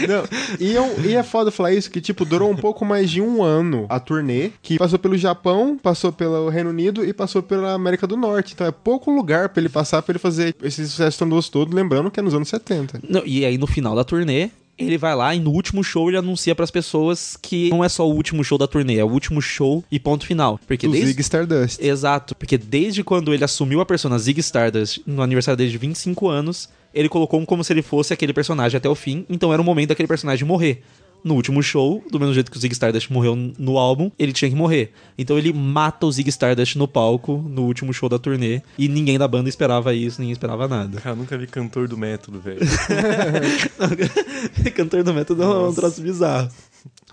[0.07, 0.23] Não,
[0.59, 3.43] e, eu- e é foda falar isso, que, tipo, durou um pouco mais de um
[3.43, 8.05] ano a turnê, que passou pelo Japão, passou pelo Reino Unido e passou pela América
[8.07, 8.53] do Norte.
[8.53, 12.09] Então é pouco lugar pra ele passar, pra ele fazer esse sucesso estrondoso todo, lembrando
[12.11, 12.99] que é nos anos 70.
[13.07, 16.17] Não, e aí no final da turnê, ele vai lá e no último show ele
[16.17, 19.39] anuncia pras pessoas que não é só o último show da turnê, é o último
[19.41, 20.59] show e ponto final.
[20.67, 21.79] Porque O desde Zig Stardust.
[21.81, 26.27] Exato, porque desde quando ele assumiu a persona Zig Stardust no aniversário dele de 25
[26.27, 29.65] anos, ele colocou como se ele fosse aquele personagem até o fim, então era o
[29.65, 30.81] momento daquele personagem morrer.
[31.23, 34.49] No último show, do mesmo jeito que o Zig Stardust morreu no álbum, ele tinha
[34.49, 34.91] que morrer.
[35.17, 39.17] Então ele mata o Zig Stardust no palco, no último show da turnê, e ninguém
[39.17, 40.99] da banda esperava isso, ninguém esperava nada.
[40.99, 42.59] Cara, eu nunca vi cantor do método, velho.
[44.75, 46.49] Cantor do método é um troço bizarro.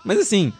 [0.03, 0.51] Mas assim,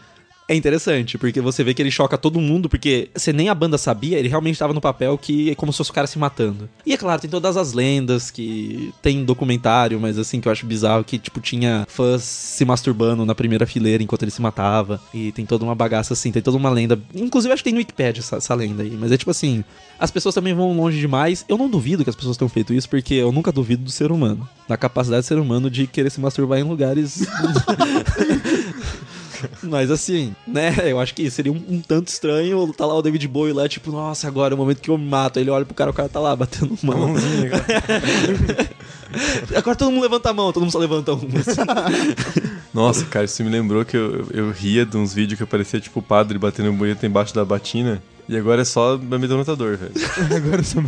[0.51, 3.77] é interessante, porque você vê que ele choca todo mundo, porque você nem a banda
[3.77, 6.69] sabia, ele realmente estava no papel que é como se fosse o cara se matando.
[6.85, 10.65] E é claro, tem todas as lendas que tem documentário, mas assim, que eu acho
[10.65, 15.01] bizarro, que tipo, tinha fãs se masturbando na primeira fileira enquanto ele se matava.
[15.13, 16.99] E tem toda uma bagaça assim, tem toda uma lenda.
[17.15, 19.63] Inclusive, acho que tem no Wikipedia essa, essa lenda aí, mas é tipo assim.
[19.97, 21.45] As pessoas também vão longe demais.
[21.47, 24.11] Eu não duvido que as pessoas tenham feito isso, porque eu nunca duvido do ser
[24.11, 24.49] humano.
[24.67, 27.23] Da capacidade do ser humano de querer se masturbar em lugares
[29.63, 30.73] Mas assim, né?
[30.85, 33.91] Eu acho que seria um, um tanto estranho tá lá o David Bowie lá, tipo,
[33.91, 35.39] nossa, agora é o momento que eu me mato.
[35.39, 37.09] Aí ele olha pro cara, o cara tá lá batendo mão.
[37.09, 37.51] Mãozinha.
[39.55, 41.19] Agora todo mundo levanta a mão, todo mundo só levanta um.
[42.73, 45.99] Nossa, cara, isso me lembrou que eu, eu ria de uns vídeos que aparecia tipo
[45.99, 48.01] o padre batendo bonito embaixo da batina.
[48.31, 49.91] E agora é só amedrontador, velho.
[50.33, 50.87] Agora só me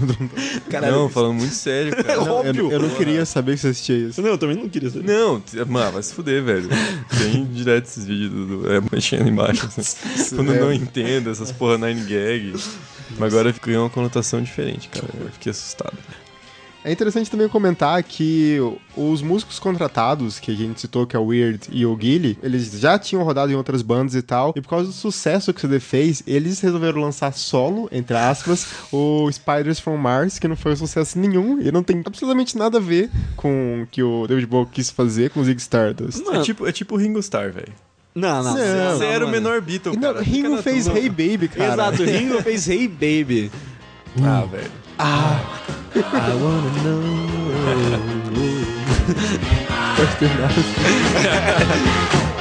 [0.69, 0.93] Caralho.
[0.93, 2.15] Não, falando muito sério, cara.
[2.15, 2.35] Não.
[2.35, 2.67] Óbvio.
[2.67, 4.21] eu, eu não queria saber que você assistia isso.
[4.21, 5.05] Não, eu também não queria saber.
[5.05, 6.69] Não, mano, vai se fuder, velho.
[7.09, 9.65] Tem direto esses vídeos do, é, mexendo embaixo.
[9.65, 9.97] assim.
[10.37, 12.53] Quando eu não entendo essas porra nine gag.
[13.17, 15.09] Mas agora ganhou uma conotação diferente, cara.
[15.19, 15.97] Eu fiquei assustado.
[16.83, 18.57] É interessante também comentar que
[18.95, 22.71] os músicos contratados, que a gente citou, que é o Weird e o Gilly, eles
[22.79, 25.61] já tinham rodado em outras bandas e tal, e por causa do sucesso que o
[25.61, 30.73] CD fez, eles resolveram lançar solo, entre aspas, o Spiders from Mars, que não foi
[30.73, 34.47] um sucesso nenhum, e não tem absolutamente nada a ver com o que o David
[34.47, 36.23] Bowie quis fazer com o Zig Stardust.
[36.25, 36.39] Mano.
[36.39, 37.71] É tipo, é tipo o Ringo Starr, velho.
[38.13, 38.55] Não, não.
[38.55, 39.41] Não, Você era o mano.
[39.41, 40.23] menor Beatle, não, cara.
[40.23, 40.99] Fica Ringo na fez tua.
[40.99, 41.73] Hey Baby, cara.
[41.73, 43.51] Exato, Ringo fez Hey Baby.
[44.21, 44.82] Ah, velho.
[44.99, 47.03] I wanna know.
[49.95, 50.51] Pode terminar.